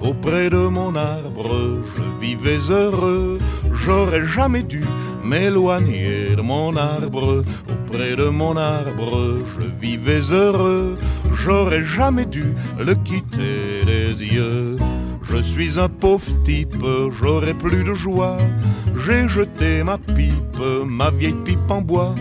[0.00, 1.50] Auprès de mon arbre,
[1.94, 3.38] je vivais heureux,
[3.84, 4.82] j'aurais jamais dû
[5.22, 7.44] m'éloigner de mon arbre.
[7.68, 10.96] Auprès de mon arbre, je vivais heureux,
[11.34, 14.76] j'aurais jamais dû le quitter des yeux.
[15.30, 16.84] Je suis un pauvre type,
[17.20, 18.36] j'aurais plus de joie.
[19.04, 22.14] J'ai jeté ma pipe, ma vieille pipe en bois,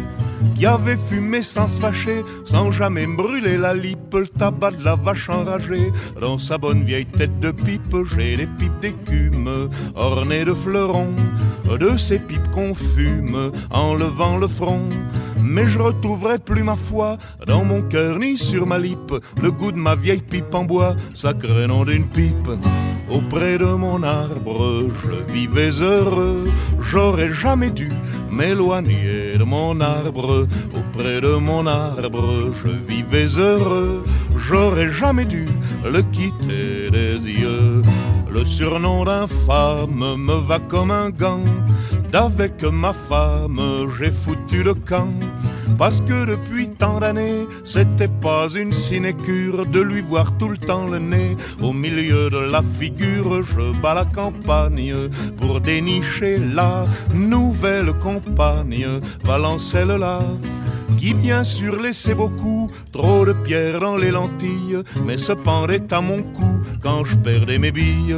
[0.55, 4.95] qui avait fumé sans se fâcher, sans jamais brûler la lippe, le tabac de la
[4.95, 5.91] vache enragée.
[6.21, 11.15] Dans sa bonne vieille tête de pipe, j'ai les pipes d'écume, ornées de fleurons,
[11.79, 14.87] de ces pipes qu'on fume en levant le front.
[15.49, 17.17] Mais je retrouverai plus ma foi
[17.47, 20.95] dans mon cœur ni sur ma lippe le goût de ma vieille pipe en bois,
[21.15, 22.51] sacré nom d'une pipe.
[23.09, 26.47] Auprès de mon arbre, je vivais heureux,
[26.79, 27.89] j'aurais jamais dû
[28.29, 30.47] m'éloigner de mon arbre.
[30.75, 34.03] Auprès de mon arbre, je vivais heureux,
[34.47, 35.47] j'aurais jamais dû
[35.83, 37.81] le quitter des yeux.
[38.31, 41.41] Le surnom d'infâme me va comme un gant.
[42.11, 43.61] D'avec ma femme,
[43.97, 45.13] j'ai foutu le camp.
[45.77, 50.87] Parce que depuis tant d'années, c'était pas une sinécure de lui voir tout le temps
[50.87, 53.43] le nez au milieu de la figure.
[53.43, 54.93] Je bats la campagne
[55.39, 58.87] pour dénicher la nouvelle compagne,
[59.23, 60.19] Valencelle-là
[60.99, 66.01] qui bien sûr laissait beaucoup trop de pierres dans les lentilles, mais se pendait à
[66.01, 68.17] mon cou quand je perdais mes billes.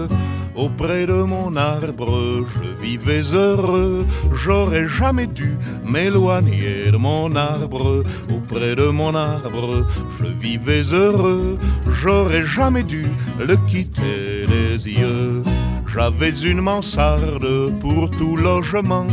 [0.55, 8.03] Auprès de mon arbre, je vivais heureux, j'aurais jamais dû m'éloigner de mon arbre.
[8.29, 9.85] Auprès de mon arbre,
[10.19, 11.57] je vivais heureux,
[12.01, 13.05] j'aurais jamais dû
[13.39, 15.41] le quitter des yeux.
[15.87, 19.07] J'avais une mansarde pour tout logement,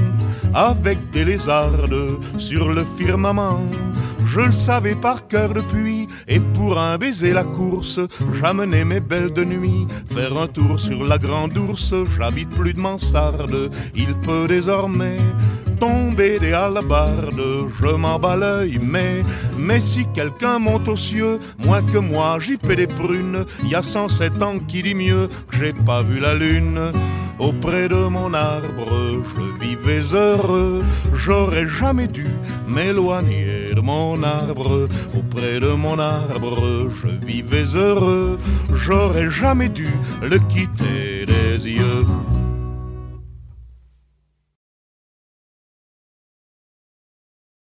[0.54, 3.62] avec des lézardes sur le firmament.
[4.38, 7.98] Je le savais par cœur depuis, et pour un baiser la course,
[8.40, 11.92] j'amenais mes belles de nuit faire un tour sur la grande ours.
[12.16, 15.18] J'habite plus de mansarde, il peut désormais
[15.78, 17.42] tomber des alabardes,
[17.80, 19.22] je m'en bats l'œil, mais,
[19.56, 23.82] mais si quelqu'un monte aux cieux, moins que moi j'y paie des prunes, y a
[23.82, 26.92] 107 ans qui dit mieux j'ai pas vu la lune.
[27.38, 30.82] Auprès de mon arbre, je vivais heureux,
[31.14, 32.26] j'aurais jamais dû
[32.66, 34.88] m'éloigner de mon arbre.
[35.16, 38.38] Auprès de mon arbre, je vivais heureux,
[38.74, 39.88] j'aurais jamais dû
[40.22, 41.26] le quitter